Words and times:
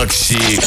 Макси 0.00 0.58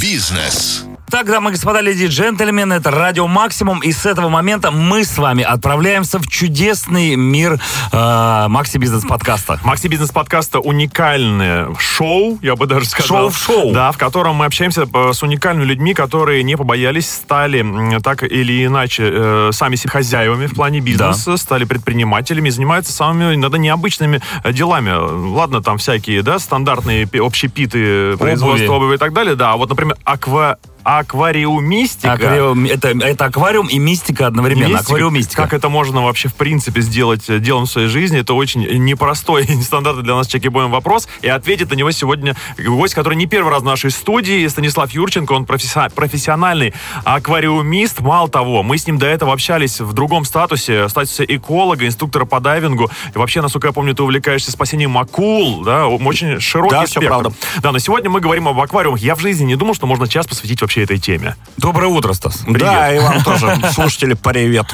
Бизнес. 0.00 0.93
Так, 1.14 1.26
дамы 1.26 1.50
и 1.50 1.52
господа, 1.52 1.80
леди 1.80 2.02
и 2.02 2.06
джентльмены, 2.08 2.74
это 2.74 2.90
Радио 2.90 3.28
Максимум, 3.28 3.78
и 3.78 3.92
с 3.92 4.04
этого 4.04 4.28
момента 4.28 4.72
мы 4.72 5.04
с 5.04 5.16
вами 5.16 5.44
отправляемся 5.44 6.18
в 6.18 6.26
чудесный 6.26 7.14
мир 7.14 7.60
э, 7.92 8.46
Макси 8.48 8.78
Бизнес 8.78 9.04
подкаста. 9.04 9.60
Макси 9.62 9.86
Бизнес 9.86 10.10
подкаста 10.10 10.58
уникальное 10.58 11.72
шоу, 11.78 12.40
я 12.42 12.56
бы 12.56 12.66
даже 12.66 12.86
сказал. 12.86 13.06
Шоу 13.06 13.28
в 13.28 13.38
шоу. 13.38 13.72
Да, 13.72 13.92
в 13.92 13.96
котором 13.96 14.34
мы 14.34 14.46
общаемся 14.46 14.88
э, 14.92 15.12
с 15.12 15.22
уникальными 15.22 15.66
людьми, 15.66 15.94
которые 15.94 16.42
не 16.42 16.56
побоялись, 16.56 17.08
стали 17.08 17.64
так 18.00 18.24
или 18.24 18.66
иначе 18.66 19.08
э, 19.08 19.50
сами 19.52 19.76
себе 19.76 19.90
хозяевами 19.90 20.46
в 20.46 20.54
плане 20.56 20.80
бизнеса, 20.80 21.36
стали 21.36 21.62
предпринимателями 21.62 22.50
занимаются 22.50 22.92
самыми 22.92 23.36
иногда 23.36 23.56
необычными 23.56 24.20
делами. 24.50 24.90
Ладно, 25.32 25.62
там 25.62 25.78
всякие, 25.78 26.22
да, 26.22 26.40
стандартные 26.40 27.06
пи- 27.06 27.20
общепиты, 27.20 28.16
производство 28.16 28.72
обуви 28.72 28.96
и 28.96 28.98
так 28.98 29.12
далее, 29.12 29.36
да, 29.36 29.52
а 29.52 29.56
вот, 29.56 29.68
например, 29.68 29.96
аква 30.02 30.58
аквариумистика. 30.84 32.12
Аквариум- 32.12 32.66
это, 32.68 32.88
это 32.88 33.24
аквариум 33.24 33.66
и 33.68 33.78
мистика 33.78 34.26
одновременно. 34.26 34.68
Мистика. 34.68 34.82
Аквариумистика. 34.84 35.42
Как 35.42 35.52
это 35.54 35.68
можно 35.68 36.02
вообще 36.02 36.28
в 36.28 36.34
принципе 36.34 36.80
сделать 36.80 37.28
э, 37.28 37.38
делом 37.38 37.66
в 37.66 37.70
своей 37.70 37.88
жизни? 37.88 38.20
Это 38.20 38.34
очень 38.34 38.62
непростой 38.84 39.44
и 39.48 39.54
нестандартный 39.56 40.02
для 40.04 40.14
нас 40.14 40.26
чеки-боем 40.26 40.70
вопрос. 40.70 41.08
И 41.22 41.28
ответит 41.28 41.70
на 41.70 41.74
него 41.74 41.90
сегодня 41.90 42.36
гость, 42.58 42.94
который 42.94 43.14
не 43.16 43.26
первый 43.26 43.50
раз 43.50 43.62
в 43.62 43.64
нашей 43.64 43.90
студии, 43.90 44.46
Станислав 44.46 44.90
Юрченко. 44.92 45.32
Он 45.32 45.44
професси- 45.44 45.90
профессиональный 45.94 46.74
аквариумист. 47.04 48.00
Мало 48.00 48.28
того, 48.28 48.62
мы 48.62 48.78
с 48.78 48.86
ним 48.86 48.98
до 48.98 49.06
этого 49.06 49.32
общались 49.32 49.80
в 49.80 49.92
другом 49.92 50.24
статусе, 50.24 50.88
статусе 50.88 51.24
эколога, 51.28 51.86
инструктора 51.86 52.24
по 52.24 52.40
дайвингу. 52.40 52.90
И 53.14 53.18
вообще, 53.18 53.40
насколько 53.40 53.68
я 53.68 53.72
помню, 53.72 53.94
ты 53.94 54.02
увлекаешься 54.02 54.50
спасением 54.50 54.96
акул, 54.98 55.62
да, 55.62 55.86
очень 55.86 56.40
широкий 56.40 56.74
Да, 56.74 56.86
спектр. 56.86 57.08
правда. 57.08 57.32
Да, 57.62 57.72
но 57.72 57.78
сегодня 57.78 58.10
мы 58.10 58.20
говорим 58.20 58.48
об 58.48 58.60
аквариумах. 58.60 59.00
Я 59.00 59.14
в 59.14 59.20
жизни 59.20 59.44
не 59.44 59.56
думал, 59.56 59.74
что 59.74 59.86
можно 59.86 60.08
час 60.08 60.26
посвятить 60.26 60.60
вообще 60.60 60.73
этой 60.82 60.98
теме. 60.98 61.36
Доброе 61.56 61.86
утро, 61.88 62.12
Стас. 62.12 62.42
Да, 62.46 62.92
и 62.94 62.98
вам 62.98 63.22
тоже, 63.24 63.58
слушатели, 63.72 64.14
привет. 64.14 64.66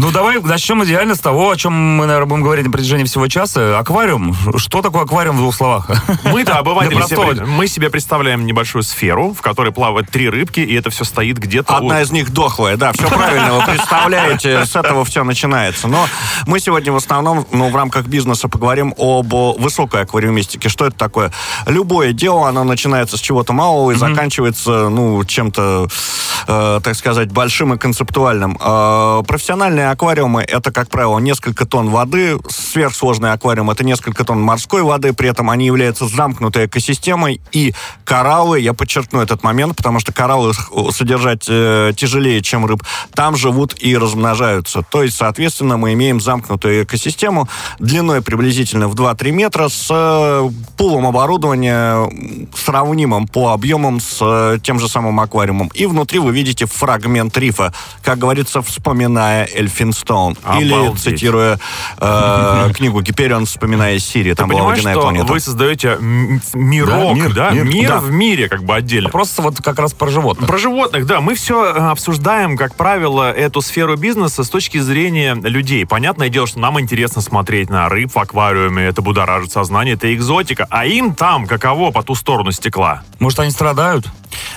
Ну, 0.00 0.12
давай 0.12 0.40
начнем 0.40 0.84
идеально 0.84 1.16
с 1.16 1.18
того, 1.18 1.50
о 1.50 1.56
чем 1.56 1.72
мы, 1.72 2.06
наверное, 2.06 2.28
будем 2.28 2.42
говорить 2.44 2.64
на 2.64 2.70
протяжении 2.70 3.02
всего 3.04 3.26
часа. 3.26 3.76
Аквариум. 3.80 4.32
Что 4.56 4.80
такое 4.80 5.02
аквариум 5.02 5.34
в 5.36 5.40
двух 5.40 5.56
словах? 5.56 5.90
Мы-то 6.22 6.56
обыватели 6.58 6.94
себе, 7.08 7.44
мы 7.46 7.66
себе 7.66 7.90
представляем 7.90 8.46
небольшую 8.46 8.84
сферу, 8.84 9.32
в 9.34 9.42
которой 9.42 9.72
плавают 9.72 10.08
три 10.08 10.28
рыбки, 10.28 10.60
и 10.60 10.72
это 10.76 10.90
все 10.90 11.02
стоит 11.02 11.38
где-то... 11.38 11.72
у- 11.72 11.76
Одна 11.78 12.00
из 12.02 12.12
них 12.12 12.32
дохлая, 12.32 12.76
да, 12.76 12.92
все 12.92 13.08
правильно, 13.08 13.54
вы 13.54 13.64
представляете, 13.64 14.64
с 14.66 14.76
этого 14.76 15.04
все 15.04 15.24
начинается. 15.24 15.88
Но 15.88 16.06
мы 16.46 16.60
сегодня 16.60 16.92
в 16.92 16.96
основном, 16.96 17.44
ну, 17.50 17.68
в 17.68 17.74
рамках 17.74 18.06
бизнеса 18.06 18.46
поговорим 18.48 18.94
об 18.96 19.34
высокой 19.60 20.02
аквариумистике. 20.02 20.68
Что 20.68 20.86
это 20.86 20.96
такое? 20.96 21.32
Любое 21.66 22.12
дело, 22.12 22.48
оно 22.48 22.62
начинается 22.62 23.16
с 23.16 23.20
чего-то 23.20 23.52
малого 23.52 23.90
и 23.90 23.94
заканчивается, 23.96 24.90
ну, 24.90 25.24
чем-то, 25.24 25.88
э, 26.46 26.80
так 26.84 26.94
сказать, 26.94 27.32
большим 27.32 27.74
и 27.74 27.78
концептуальным. 27.78 28.56
Э, 28.60 29.22
профессиональные 29.88 29.92
аквариумы— 29.92 30.42
это, 30.48 30.70
как 30.70 30.88
правило, 30.88 31.18
несколько 31.18 31.64
тонн 31.64 31.90
воды. 31.90 32.38
Сверхсложный 32.48 33.32
аквариум— 33.32 33.70
это 33.70 33.84
несколько 33.84 34.24
тонн 34.24 34.40
морской 34.40 34.82
воды, 34.82 35.12
при 35.12 35.28
этом 35.28 35.50
они 35.50 35.66
являются 35.66 36.06
замкнутой 36.06 36.66
экосистемой, 36.66 37.40
и 37.52 37.74
кораллы, 38.04 38.60
я 38.60 38.74
подчеркну 38.74 39.20
этот 39.20 39.42
момент, 39.42 39.76
потому 39.76 40.00
что 40.00 40.12
кораллы 40.12 40.52
содержать 40.90 41.46
э, 41.48 41.92
тяжелее, 41.96 42.42
чем 42.42 42.66
рыб, 42.66 42.82
там 43.14 43.36
живут 43.36 43.74
и 43.82 43.96
размножаются. 43.96 44.82
То 44.90 45.02
есть, 45.02 45.16
соответственно, 45.16 45.76
мы 45.76 45.92
имеем 45.94 46.20
замкнутую 46.20 46.84
экосистему 46.84 47.48
длиной 47.78 48.22
приблизительно 48.22 48.88
в 48.88 48.94
2-3 48.94 49.30
метра 49.30 49.68
с 49.68 49.88
э, 49.90 50.50
пулом 50.76 51.06
оборудования 51.06 52.10
сравнимым 52.54 53.26
по 53.26 53.52
объемам 53.52 54.00
с 54.00 54.18
э, 54.20 54.58
тем 54.62 54.78
же 54.78 54.88
самым 54.88 55.20
аквариумом. 55.20 55.70
И 55.74 55.86
внутри 55.86 56.18
вы 56.18 56.32
видите 56.32 56.66
фрагмент 56.66 57.36
рифа, 57.38 57.72
как 58.02 58.18
говорится, 58.18 58.62
вспоминая 58.62 59.48
Эльфинстоун. 59.68 60.36
Или, 60.58 60.72
Обалдеть. 60.72 61.00
цитируя 61.02 61.58
э, 61.98 62.70
книгу 62.74 63.00
Гиперион, 63.02 63.46
вспоминая 63.46 63.98
Сирию. 63.98 64.34
Там 64.34 64.48
была 64.48 64.62
водяная 64.62 64.94
что 64.94 65.02
планета. 65.02 65.26
вы 65.32 65.40
создаете 65.40 65.98
мирок, 66.00 66.88
Да, 66.98 67.12
мир, 67.14 67.34
да? 67.34 67.50
мир, 67.50 67.64
Мир, 67.64 67.88
да. 67.88 67.98
в 68.00 68.10
мире 68.10 68.48
как 68.48 68.64
бы 68.64 68.74
отдельно. 68.74 69.10
Просто 69.10 69.42
вот 69.42 69.60
как 69.62 69.78
раз 69.78 69.92
про 69.92 70.08
животных. 70.10 70.48
Про 70.48 70.58
животных, 70.58 71.06
да. 71.06 71.20
Мы 71.20 71.34
все 71.34 71.72
обсуждаем, 71.72 72.56
как 72.56 72.74
правило, 72.74 73.30
эту 73.30 73.60
сферу 73.60 73.96
бизнеса 73.96 74.42
с 74.44 74.48
точки 74.50 74.78
зрения 74.78 75.34
людей. 75.34 75.84
Понятное 75.86 76.28
дело, 76.28 76.46
что 76.46 76.58
нам 76.60 76.80
интересно 76.80 77.20
смотреть 77.22 77.70
на 77.70 77.88
рыб 77.88 78.10
в 78.14 78.18
аквариуме, 78.18 78.84
это 78.84 79.02
будоражит 79.02 79.52
сознание, 79.52 79.94
это 79.94 80.12
экзотика. 80.14 80.66
А 80.70 80.86
им 80.86 81.14
там 81.14 81.46
каково 81.46 81.90
по 81.90 82.02
ту 82.02 82.14
сторону 82.14 82.52
стекла? 82.52 83.02
Может, 83.18 83.40
они 83.40 83.50
страдают? 83.50 84.06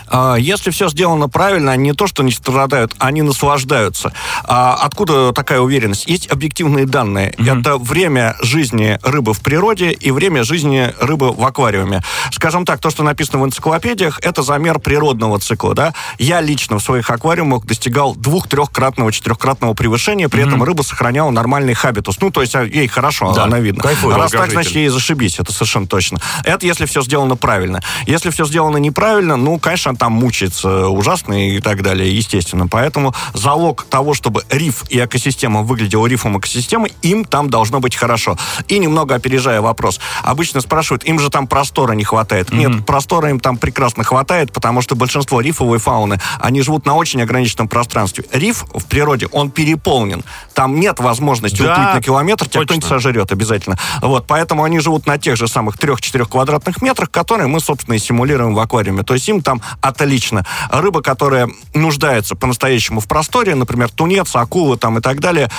А, 0.08 0.36
Если 0.36 0.70
все 0.72 0.90
сделано 0.90 1.30
правильно, 1.30 1.72
они 1.72 1.84
не 1.92 1.94
то, 1.94 2.08
что 2.08 2.24
не 2.24 2.32
страдают, 2.32 2.94
они 3.00 3.22
наслаждаются. 3.22 4.14
А 4.44 4.76
Откуда 4.82 5.32
такая 5.34 5.60
уверенность? 5.60 6.08
Есть 6.08 6.30
объективные 6.32 6.86
данные. 6.86 7.34
Это 7.38 7.78
время 7.78 8.36
жизни 8.42 9.00
рыбы 9.04 9.34
в 9.34 9.42
природе 9.42 9.92
и 9.92 10.12
время 10.12 10.44
жизни 10.44 10.94
рыбы 11.00 11.32
в 11.32 11.46
аквариуме. 11.46 12.02
Скажем 12.32 12.66
так, 12.66 12.80
то, 12.80 12.90
что 12.90 13.04
написано 13.04 13.40
в 13.40 13.46
энциклопедиях, 13.46 14.20
это 14.22 14.42
замер 14.42 14.80
природного 14.80 15.40
цикла. 15.40 15.74
Да? 15.74 15.94
Я 16.18 16.42
лично 16.42 16.80
в 16.80 16.84
своих 16.84 17.10
аквариумах 17.10 17.66
достигал 17.66 18.16
двух-трехкратного, 18.16 19.12
четырехкратного 19.12 19.74
превышения, 19.74 20.30
при 20.30 20.44
этом 20.44 20.64
рыба 20.64 20.82
сохраняла 20.82 21.32
нормальный 21.32 21.74
хабитус. 21.74 22.20
Ну, 22.22 22.32
то 22.32 22.42
есть 22.42 22.56
а, 22.56 22.64
ей 22.64 22.88
хорошо, 22.88 23.34
Да, 23.34 23.44
она 23.44 23.60
видно. 23.60 23.84
кайфует. 23.84 24.18
Раз 24.18 24.32
так, 24.32 24.52
значит, 24.52 24.74
ей 24.74 24.88
зашибись, 24.90 25.40
это 25.40 25.52
совершенно 25.52 25.88
точно. 25.88 26.20
Это 26.44 26.66
если 26.66 26.86
все 26.86 27.02
сделано 27.02 27.36
правильно. 27.36 27.82
Если 28.06 28.30
все 28.30 28.46
сделано 28.46 28.78
неправильно, 28.78 29.38
ну, 29.38 29.60
конечно, 29.62 29.96
там 29.96 30.14
мучается 30.14 30.88
ужасно 30.90 31.50
и 31.50 31.60
так 31.60 31.82
далее, 31.82 32.16
естественно. 32.16 32.68
Поэтому 32.68 33.14
залог 33.34 33.86
того, 33.90 34.14
чтобы 34.14 34.44
риф 34.50 34.84
и 34.90 35.00
экосистема 35.00 35.62
выглядела 35.62 36.08
рифом 36.08 36.38
экосистемы, 36.38 36.92
им 37.02 37.26
там 37.26 37.50
должно 37.50 37.80
быть 37.80 37.96
хорошо. 37.96 38.38
И 38.68 38.80
немного 38.80 39.16
опережая 39.16 39.62
вопрос. 39.62 40.00
Обычно 40.24 40.62
спрашивают, 40.62 41.04
им 41.04 41.20
же 41.20 41.30
там 41.30 41.48
простора 41.48 41.94
не 41.94 42.04
хватает. 42.04 42.52
Нет, 42.52 42.86
простора 42.86 43.30
им 43.30 43.40
там 43.40 43.58
прекрасно 43.58 44.04
хватает, 44.04 44.52
потому 44.52 44.82
что 44.82 44.96
большинство 44.96 45.42
рифовой 45.42 45.78
фауны, 45.78 46.20
они 46.40 46.62
живут 46.62 46.86
на 46.86 46.96
очень 46.96 47.22
ограниченном 47.22 47.68
пространстве. 47.68 48.26
Риф 48.32 48.66
в 48.74 48.86
природе, 48.86 49.28
он 49.32 49.52
переполнен. 49.52 50.24
Там 50.54 50.80
нет 50.80 51.00
возможности 51.00 51.62
Да, 51.62 51.74
уплыть 51.74 51.94
на 51.96 52.02
километр, 52.02 52.48
тебя 52.48 52.64
кто-нибудь 52.64 52.88
сожрет 52.88 53.32
обязательно. 53.32 53.78
Вот, 54.02 54.26
поэтому 54.28 54.64
они 54.64 54.80
живут 54.80 55.06
на 55.06 55.18
тех 55.18 55.38
же 55.38 55.48
самых 55.48 55.78
3-4 55.78 56.26
квадратных 56.26 56.82
метрах, 56.82 57.12
которые 57.12 57.48
мы, 57.48 57.60
собственно, 57.60 57.96
и 57.96 58.00
симулируем 58.00 58.56
в 58.56 58.60
аквариуме. 58.60 59.04
То 59.04 59.14
есть 59.14 59.28
им 59.30 59.42
там 59.42 59.51
отлично. 59.82 60.46
Рыба, 60.70 61.02
которая 61.02 61.50
нуждается 61.74 62.36
по-настоящему 62.36 63.00
в 63.00 63.08
просторе, 63.08 63.56
например, 63.56 63.90
тунец, 63.90 64.36
акулы 64.36 64.78
там 64.78 64.98
и 64.98 65.02
так 65.02 65.20
далее, 65.20 65.50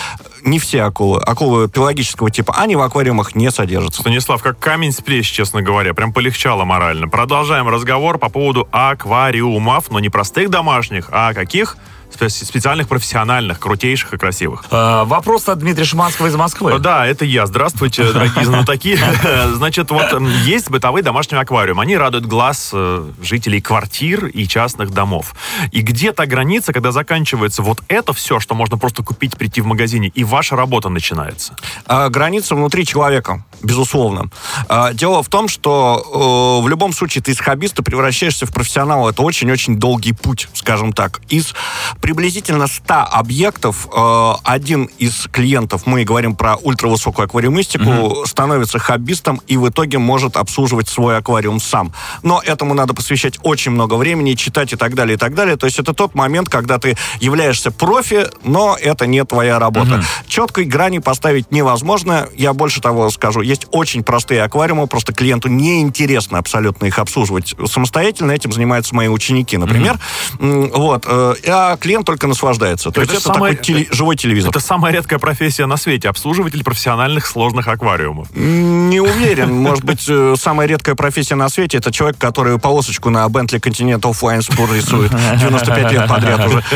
не 0.43 0.59
все 0.59 0.83
акулы, 0.83 1.21
акулы 1.21 1.69
пелагического 1.69 2.31
типа, 2.31 2.55
они 2.57 2.77
в 2.77 2.81
аквариумах 2.81 3.35
не 3.35 3.51
содержатся. 3.51 4.01
Станислав, 4.01 4.43
как 4.43 4.59
камень 4.59 4.93
с 4.93 5.01
плеч, 5.01 5.31
честно 5.31 5.63
говоря. 5.63 5.95
Прям 5.95 6.13
полегчало 6.13 6.65
морально. 6.65 7.09
Продолжаем 7.09 7.69
разговор 7.69 8.19
по 8.19 8.29
поводу 8.29 8.69
аквариумов, 8.73 9.91
но 9.91 10.01
не 10.01 10.09
простых 10.09 10.51
домашних, 10.51 11.09
а 11.11 11.35
каких? 11.35 11.77
Спе- 12.13 12.29
Специальных, 12.29 12.89
профессиональных, 12.89 13.59
крутейших 13.59 14.15
и 14.15 14.19
красивых. 14.19 14.65
Э, 14.71 15.05
вопрос 15.05 15.49
от 15.49 15.59
Дмитрия 15.59 15.85
Шиманского 15.85 16.27
из 16.27 16.37
Москвы. 16.37 16.79
Да, 16.79 17.07
это 17.07 17.25
я. 17.25 17.47
Здравствуйте, 17.47 18.13
дорогие 18.13 18.45
знатоки. 18.45 18.99
Значит, 19.55 19.91
вот 19.91 20.21
есть 20.45 20.71
бытовые 20.71 21.03
домашние 21.03 21.41
аквариумы. 21.41 21.83
Они 21.83 21.97
радуют 21.97 22.27
глаз 22.27 22.71
э, 22.73 23.11
жителей 23.23 23.61
квартир 23.61 24.27
и 24.27 24.47
частных 24.47 24.91
домов. 24.91 25.35
И 25.71 25.81
где 25.81 26.13
та 26.13 26.27
граница, 26.27 26.73
когда 26.73 26.93
заканчивается 26.93 27.63
вот 27.63 27.81
это 27.89 28.13
все, 28.13 28.41
что 28.41 28.55
можно 28.55 28.79
просто 28.79 29.03
купить, 29.03 29.37
прийти 29.37 29.61
в 29.61 29.67
магазине, 29.67 30.09
и 30.09 30.25
ваша 30.25 30.57
работа 30.57 30.89
начинается? 30.89 31.57
А, 31.87 32.09
граница 32.09 32.55
внутри 32.55 32.85
человека, 32.85 33.45
безусловно. 33.63 34.31
А, 34.69 34.93
дело 34.93 35.23
в 35.23 35.29
том, 35.29 35.49
что 35.49 36.61
э, 36.61 36.65
в 36.65 36.69
любом 36.69 36.93
случае 36.93 37.23
ты 37.23 37.33
из 37.33 37.41
хоббиста 37.41 37.83
превращаешься 37.83 38.47
в 38.47 38.53
профессионала. 38.53 39.11
Это 39.11 39.23
очень-очень 39.23 39.79
долгий 39.79 40.13
путь, 40.13 40.49
скажем 40.55 40.93
так. 40.93 41.21
Из 41.29 41.55
приблизительно 42.01 42.67
100 42.67 42.95
объектов 43.13 43.89
э, 43.95 44.33
один 44.45 44.85
из 44.99 45.29
клиентов, 45.31 45.87
мы 45.87 46.05
говорим 46.05 46.35
про 46.35 46.57
ультравысокую 46.57 47.27
аквариумистику, 47.27 48.25
становится 48.27 48.79
хоббистом 48.79 49.41
и 49.47 49.57
в 49.57 49.69
итоге 49.69 49.99
может 49.99 50.37
обслуживать 50.37 50.89
свой 50.89 51.17
аквариум 51.17 51.61
сам. 51.61 51.93
Но 52.23 52.41
этому 52.45 52.75
надо 52.75 52.95
посвящать 52.95 53.39
очень 53.43 53.73
много 53.73 53.95
времени, 53.95 54.35
читать 54.35 54.73
и 54.73 54.77
так 54.77 54.95
далее, 54.95 55.15
и 55.15 55.19
так 55.19 55.35
далее. 55.35 55.57
То 55.57 55.67
есть 55.67 55.79
это 55.79 55.93
тот 55.93 56.15
момент, 56.15 56.49
когда 56.49 56.79
ты 56.79 56.97
являешься 57.21 57.71
профи, 57.71 58.27
но 58.45 58.77
это 58.81 59.07
не 59.07 59.25
твоя 59.25 59.59
работа. 59.59 60.03
Четкой 60.27 60.65
грани 60.65 60.99
поставить 60.99 61.51
невозможно. 61.51 62.29
Я 62.35 62.53
больше 62.53 62.81
того 62.81 63.11
скажу. 63.11 63.43
Есть 63.53 63.67
очень 63.71 64.03
простые 64.03 64.43
аквариумы, 64.43 64.87
просто 64.87 65.13
клиенту 65.13 65.49
неинтересно 65.49 66.39
абсолютно 66.39 66.87
их 66.87 66.99
обслуживать. 66.99 67.55
Самостоятельно 67.67 68.33
этим 68.33 68.53
занимаются 68.53 68.95
мои 68.95 69.09
ученики, 69.09 69.57
например. 69.57 69.99
Mm-hmm. 70.39 70.73
Вот. 70.77 71.05
Э, 71.07 71.35
а 71.47 71.77
клиент 71.77 72.07
только 72.07 72.27
наслаждается. 72.27 72.91
То, 72.91 72.95
То 72.95 73.01
есть 73.03 73.13
это, 73.13 73.21
это 73.21 73.33
самое, 73.35 73.55
такой 73.55 73.65
теле, 73.65 73.89
живой 73.91 74.17
телевизор. 74.17 74.51
Это 74.51 74.61
самая 74.61 74.93
редкая 74.93 75.19
профессия 75.19 75.67
на 75.67 75.77
свете. 75.77 76.09
Обслуживатель 76.09 76.65
профессиональных 76.65 77.27
сложных 77.27 77.69
аквариумов. 77.69 78.29
Не 78.35 79.01
уверен. 79.01 79.55
Может 79.55 79.85
быть, 79.85 80.05
э, 80.09 80.35
самая 80.39 80.67
редкая 80.67 80.95
профессия 80.95 81.35
на 81.35 81.49
свете 81.49 81.79
это 81.79 81.93
человек, 81.93 82.19
который 82.19 82.59
полосочку 82.59 83.11
на 83.11 83.27
Bentley 83.27 83.61
Continental 83.61 84.13
Flying 84.13 84.41
Spur 84.41 84.75
рисует 84.75 85.11
95 85.11 85.93
лет 85.93 86.09
подряд 86.09 86.47
уже. 86.47 86.63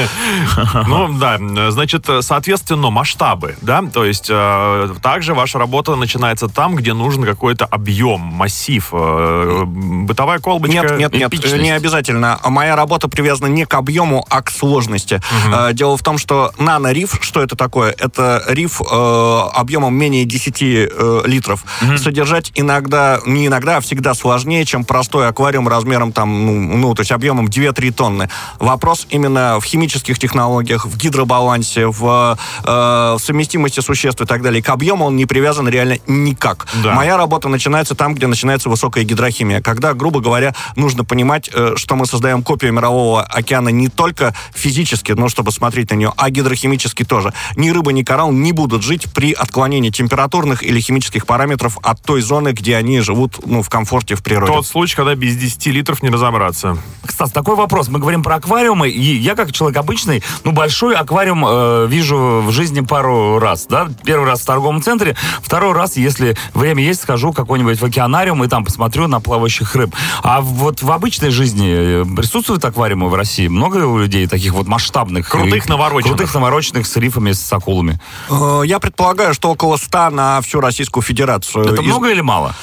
Ну, 0.87 1.13
да. 1.19 1.39
Значит, 1.71 2.07
соответственно, 2.21 2.91
масштабы, 2.91 3.57
да? 3.61 3.83
То 3.83 4.05
есть 4.05 4.29
э, 4.31 4.95
также 5.03 5.35
ваша 5.35 5.59
работа 5.59 5.97
начинается 5.97 6.49
там, 6.49 6.66
где 6.75 6.93
нужен 6.93 7.25
какой-то 7.25 7.67
объем, 7.67 8.21
массив, 8.21 8.89
э, 8.93 9.63
бытовая 9.67 10.39
колбочка. 10.39 10.75
Нет, 10.75 10.99
нет, 10.99 11.13
нет, 11.13 11.61
не 11.61 11.71
обязательно. 11.71 12.41
Моя 12.45 12.75
работа 12.77 13.09
привязана 13.09 13.49
не 13.49 13.67
к 13.67 13.75
объему, 13.75 14.27
а 14.29 14.43
к 14.43 14.51
сложности. 14.51 15.21
Угу. 15.47 15.73
Дело 15.73 15.97
в 15.97 16.03
том, 16.03 16.19
что 16.19 16.53
нано-риф, 16.59 17.19
что 17.21 17.43
это 17.43 17.57
такое? 17.57 17.95
Это 17.99 18.43
риф 18.49 18.81
э, 18.81 19.41
объемом 19.55 19.95
менее 19.95 20.25
10 20.25 20.63
э, 20.63 21.23
литров. 21.27 21.65
Угу. 21.83 21.99
Содержать 21.99 22.53
иногда, 22.55 23.21
не 23.27 23.47
иногда, 23.47 23.77
а 23.77 23.81
всегда 23.81 24.15
сложнее, 24.15 24.65
чем 24.65 24.85
простой 24.85 25.29
аквариум 25.29 25.69
размером 25.69 26.13
там, 26.13 26.47
ну, 26.47 26.77
ну 26.77 26.95
то 26.95 27.01
есть 27.01 27.13
объемом 27.13 27.47
2-3 27.47 27.93
тонны. 27.93 28.31
Вопрос 28.59 29.07
именно 29.11 29.59
в 29.61 29.65
химических 29.65 30.19
технологиях, 30.19 30.87
в 30.87 30.97
гидробалансе, 30.97 31.87
в, 31.87 32.39
э, 32.65 33.17
в 33.19 33.19
совместимости 33.19 33.81
существ 33.81 34.21
и 34.21 34.27
так 34.27 34.43
далее. 34.43 34.63
К 34.63 34.71
объему 34.71 35.05
он 35.07 35.17
не 35.17 35.27
привязан 35.27 35.69
реально 35.69 35.99
никак. 36.07 36.56
Да. 36.83 36.95
Моя 36.95 37.17
работа 37.17 37.49
начинается 37.49 37.95
там, 37.95 38.15
где 38.15 38.27
начинается 38.27 38.69
высокая 38.69 39.05
гидрохимия. 39.05 39.61
Когда, 39.61 39.95
грубо 39.95 40.21
говоря, 40.21 40.55
нужно 40.77 41.05
понимать, 41.05 41.51
э, 41.53 41.75
что 41.77 41.97
мы 41.97 42.07
создаем 42.07 42.43
копию 42.43 42.73
мирового 42.73 43.23
океана 43.23 43.69
не 43.69 43.89
только 43.89 44.35
физически, 44.55 45.13
ну, 45.13 45.29
чтобы 45.29 45.53
смотреть 45.53 45.91
на 45.91 45.95
нее, 45.95 46.13
а 46.17 46.31
гидрохимически 46.31 47.05
тоже. 47.05 47.33
Ни 47.57 47.71
рыба, 47.71 47.93
ни 47.93 48.03
коралл 48.03 48.33
не 48.33 48.53
будут 48.53 48.83
жить 48.83 49.13
при 49.13 49.33
отклонении 49.33 49.91
температурных 49.91 50.63
или 50.63 50.81
химических 50.81 51.27
параметров 51.27 51.79
от 51.83 52.03
той 52.03 52.21
зоны, 52.21 52.53
где 52.53 52.77
они 52.77 53.01
живут, 53.01 53.41
ну, 53.45 53.63
в 53.63 53.69
комфорте 53.69 54.15
в 54.15 54.23
природе. 54.23 54.53
Тот 54.53 54.67
случай, 54.67 54.97
когда 54.97 55.15
без 55.15 55.37
10 55.37 55.67
литров 55.67 56.03
не 56.03 56.11
разобраться. 56.11 56.79
Кстати, 57.05 57.33
такой 57.33 57.57
вопрос. 57.57 57.89
Мы 57.89 57.99
говорим 57.99 58.23
про 58.23 58.37
аквариумы, 58.37 58.89
и 58.89 59.17
я 59.17 59.35
как 59.35 59.53
человек 59.53 59.79
обычный, 59.79 60.23
ну, 60.45 60.53
большой 60.53 60.95
аквариум 60.95 61.45
э, 61.47 61.87
вижу 61.89 62.43
в 62.45 62.51
жизни 62.53 62.81
пару 62.81 63.39
раз, 63.39 63.67
да? 63.69 63.89
Первый 64.05 64.27
раз 64.27 64.43
в 64.43 64.47
торговом 64.47 64.83
центре, 64.83 65.17
второй 65.43 65.73
раз, 65.73 65.97
если 65.97 66.37
время 66.55 66.83
есть, 66.83 67.03
схожу 67.03 67.33
какой-нибудь 67.33 67.81
в 67.81 67.85
океанариум 67.85 68.45
и 68.45 68.49
там 68.49 68.65
посмотрю 68.65 69.07
на 69.07 69.21
плавающих 69.21 69.75
рыб. 69.75 69.95
А 70.23 70.41
вот 70.41 70.83
в 70.83 70.91
обычной 70.91 71.31
жизни 71.31 72.03
э, 72.03 72.05
присутствуют 72.05 72.65
аквариумы 72.65 73.09
в 73.09 73.15
России? 73.15 73.49
Много 73.49 73.79
у 73.87 73.99
людей 73.99 74.27
таких 74.27 74.53
вот 74.53 74.67
масштабных? 74.67 75.29
Крутых 75.29 75.69
навороченных. 75.69 76.17
Крутых 76.17 76.35
навороченных 76.35 76.87
с 76.87 76.97
рифами, 76.97 77.33
с 77.33 77.53
акулами. 77.53 78.01
Э, 78.31 78.63
я 78.65 78.79
предполагаю, 78.79 79.35
что 79.35 79.51
около 79.51 79.77
100 79.77 80.11
на 80.11 80.41
всю 80.41 80.61
Российскую 80.61 81.03
Федерацию. 81.03 81.65
Это 81.65 81.83
Из... 81.83 81.87
много 81.87 82.11
или 82.11 82.21
мало? 82.21 82.55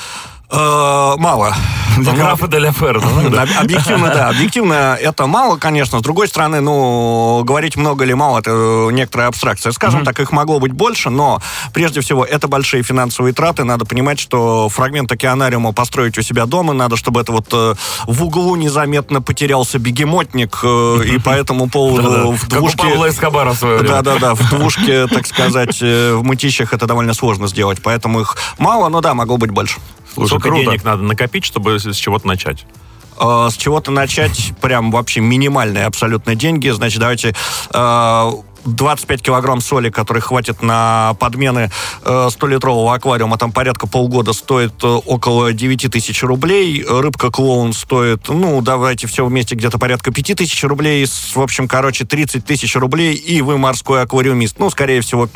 Э, 0.52 1.16
мало. 1.18 1.56
Для 1.98 2.14
графа 2.14 2.48
де 2.48 2.72
Ферра. 2.72 3.02
Объективно, 3.62 4.10
да. 4.10 4.30
Объективно 4.30 4.98
это 5.00 5.28
мало, 5.28 5.58
конечно. 5.58 6.00
С 6.00 6.02
другой 6.02 6.28
стороны, 6.28 6.60
ну, 6.60 7.44
говорить 7.44 7.76
много 7.76 8.04
или 8.04 8.14
мало, 8.14 8.40
это 8.40 8.90
некоторая 8.92 9.28
абстракция. 9.28 9.72
Скажем 9.72 10.04
так, 10.04 10.20
их 10.20 10.32
могло 10.32 10.60
быть 10.60 10.72
больше, 10.72 11.10
но 11.10 11.42
прежде 11.74 12.02
всего 12.02 12.26
это 12.26 12.48
большие 12.48 12.84
финансовые 12.84 13.34
траты. 13.34 13.64
Надо 13.64 13.86
понимать, 13.86 14.20
что 14.20 14.70
фрагмент 14.70 15.12
океанариума 15.12 15.72
построить 15.72 16.18
у 16.18 16.22
себя 16.22 16.46
дома 16.46 16.74
надо, 16.74 16.98
чтобы 16.98 17.22
это 17.22 17.32
вот 17.32 17.48
э, 17.52 17.76
в 18.08 18.24
углу 18.24 18.56
незаметно 18.56 19.22
потерялся 19.22 19.78
бегемотник, 19.78 20.60
э, 20.64 21.04
и 21.06 21.20
по 21.20 21.30
этому 21.30 21.70
поводу 21.70 22.32
в 22.32 22.48
двушке... 22.48 22.84
Да-да-да, 23.84 24.36
в 24.36 24.50
двушке, 24.58 25.08
так 25.08 25.28
сказать, 25.28 25.80
в 25.82 26.22
мытищах 26.24 26.74
это 26.74 26.88
довольно 26.88 27.14
сложно 27.14 27.48
сделать, 27.48 27.80
поэтому 27.84 28.22
их 28.22 28.36
мало, 28.58 28.90
но 28.90 29.02
да, 29.02 29.14
могло 29.14 29.38
быть 29.38 29.52
больше. 29.52 29.80
Слушай, 30.14 30.30
Сколько 30.30 30.50
круто. 30.50 30.66
денег 30.66 30.84
надо 30.84 31.04
накопить, 31.04 31.46
чтобы 31.46 31.80
с 31.80 31.96
чего-то 31.96 32.28
начать? 32.28 32.66
Э, 33.20 33.48
с 33.50 33.56
чего-то 33.56 33.92
начать, 33.92 34.54
прям 34.62 34.92
вообще 34.92 35.20
минимальные 35.22 35.86
абсолютно 35.86 36.36
деньги. 36.36 36.70
Значит, 36.70 37.00
давайте 37.00 37.36
э, 37.74 38.32
25 38.66 39.22
килограмм 39.22 39.62
соли, 39.62 39.90
который 39.90 40.22
хватит 40.22 40.62
на 40.62 41.16
подмены 41.20 41.70
э, 42.04 42.10
100-литрового 42.10 42.94
аквариума, 42.94 43.38
там 43.38 43.52
порядка 43.52 43.88
полгода 43.88 44.34
стоит 44.34 44.84
э, 44.84 44.88
около 44.88 45.54
9 45.54 45.92
тысяч 45.92 46.24
рублей. 46.24 46.86
Рыбка 46.88 47.32
клоун 47.32 47.74
стоит, 47.74 48.28
ну, 48.30 48.62
давайте 48.62 49.08
все 49.08 49.26
вместе, 49.26 49.56
где-то 49.56 49.78
порядка 49.78 50.12
5 50.12 50.38
тысяч 50.38 50.64
рублей. 50.64 51.06
В 51.06 51.42
общем, 51.42 51.68
короче, 51.68 52.06
30 52.06 52.46
тысяч 52.46 52.76
рублей, 52.76 53.14
и 53.14 53.42
вы 53.42 53.58
морской 53.58 54.02
аквариумист. 54.02 54.60
Ну, 54.60 54.70
скорее 54.70 55.02
всего, 55.02 55.28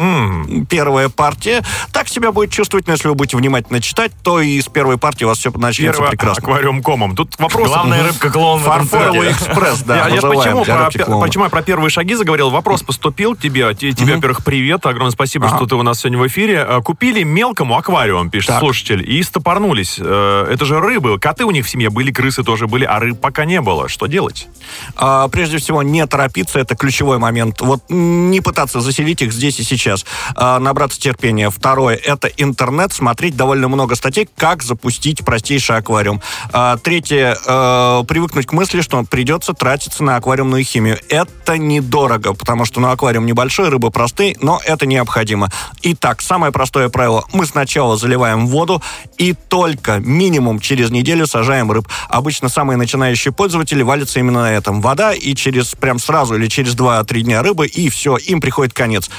первая 0.70 1.10
партия. 1.10 1.64
Так 1.92 2.08
себя 2.08 2.32
будет 2.32 2.52
чувствовать, 2.52 2.88
но 2.88 2.94
если 2.94 3.08
вы 3.08 3.16
будете 3.16 3.38
внимательно 3.38 3.82
читать, 3.82 4.12
то 4.24 4.40
и 4.40 4.60
с 4.62 4.68
первой 4.68 4.98
партии 4.98 5.26
у 5.26 5.28
вас 5.28 5.38
все 5.40 5.52
начнется 5.52 6.00
Первый 6.00 6.12
прекрасно. 6.12 6.44
аквариум 6.44 6.82
комом. 6.82 7.16
Тут 7.16 7.38
вопрос. 7.40 7.68
Главная 7.68 8.04
рыбка 8.04 8.30
клоун. 8.30 8.62
Фарфоровый 8.62 9.32
экспресс, 9.32 9.82
да. 9.84 10.08
Я 10.08 10.22
почему 10.22 11.20
почему 11.20 11.44
я 11.44 11.50
про 11.50 11.62
первые 11.62 11.90
шаги 11.90 12.16
заговорил? 12.16 12.50
Вопрос 12.50 12.84
поступил 12.84 13.17
купил 13.18 13.36
тебе, 13.36 13.74
тебе, 13.74 13.90
mm-hmm. 13.90 14.16
во-первых, 14.16 14.44
привет, 14.44 14.86
огромное 14.86 15.10
спасибо, 15.10 15.48
ага. 15.48 15.58
что 15.58 15.66
ты 15.66 15.76
у 15.76 15.82
нас 15.82 16.02
сегодня 16.02 16.20
в 16.20 16.28
эфире. 16.28 16.64
Э, 16.70 16.82
купили 16.84 17.24
мелкому 17.24 17.76
аквариум, 17.76 18.30
пишет 18.30 18.50
так. 18.50 18.60
слушатель, 18.60 19.04
и 19.10 19.24
стопорнулись. 19.24 19.98
Э, 20.00 20.48
это 20.52 20.66
же 20.66 20.80
рыбы, 20.80 21.18
коты 21.18 21.44
у 21.44 21.50
них 21.50 21.66
в 21.66 21.70
семье 21.70 21.90
были, 21.90 22.12
крысы 22.12 22.44
тоже 22.44 22.68
были, 22.68 22.86
а 22.86 23.00
рыб 23.00 23.20
пока 23.20 23.46
не 23.46 23.60
было. 23.60 23.90
Что 23.90 24.06
делать? 24.06 24.48
А, 24.96 25.30
прежде 25.30 25.58
всего, 25.58 25.82
не 25.82 26.06
торопиться, 26.06 26.60
это 26.60 26.76
ключевой 26.76 27.18
момент. 27.18 27.60
Вот 27.60 27.86
не 27.90 28.40
пытаться 28.40 28.82
заселить 28.82 29.24
их 29.24 29.34
здесь 29.34 29.60
и 29.60 29.64
сейчас, 29.64 30.06
а, 30.36 30.60
набраться 30.60 31.00
терпения. 31.00 31.50
Второе, 31.50 31.96
это 31.96 32.28
интернет, 32.28 32.94
смотреть 32.94 33.36
довольно 33.36 33.68
много 33.68 33.96
статей, 33.96 34.30
как 34.38 34.62
запустить 34.62 35.26
простейший 35.26 35.78
аквариум. 35.78 36.22
А, 36.54 36.78
третье, 36.78 37.36
а, 37.48 38.04
привыкнуть 38.04 38.46
к 38.46 38.54
мысли, 38.54 38.82
что 38.82 39.02
придется 39.06 39.54
тратиться 39.54 40.04
на 40.04 40.18
аквариумную 40.18 40.64
химию. 40.64 41.00
Это 41.10 41.58
недорого, 41.58 42.36
потому 42.36 42.66
что 42.66 42.80
на 42.80 42.92
аквариум 42.92 43.07
аквариум 43.08 43.26
небольшой, 43.26 43.70
рыбы 43.70 43.90
простые, 43.90 44.36
но 44.42 44.60
это 44.66 44.86
необходимо. 44.86 45.50
Итак, 45.82 46.22
самое 46.22 46.52
простое 46.52 46.90
правило. 46.90 47.24
Мы 47.32 47.46
сначала 47.46 47.96
заливаем 47.96 48.48
воду 48.48 48.84
и 49.18 49.34
только 49.34 50.00
минимум 50.00 50.60
через 50.60 50.92
неделю 50.92 51.26
сажаем 51.26 51.72
рыб. 51.72 51.88
Обычно 52.10 52.50
самые 52.50 52.76
начинающие 52.76 53.32
пользователи 53.32 53.82
валятся 53.82 54.20
именно 54.20 54.42
на 54.42 54.52
этом. 54.52 54.82
Вода 54.82 55.14
и 55.14 55.36
через 55.36 55.68
прям 55.68 56.00
сразу 56.00 56.36
или 56.36 56.48
через 56.48 56.76
2-3 56.76 57.22
дня 57.22 57.42
рыбы, 57.42 57.68
и 57.68 57.88
все, 57.88 58.18
им 58.18 58.42
приходит 58.42 58.74
конец 58.74 59.10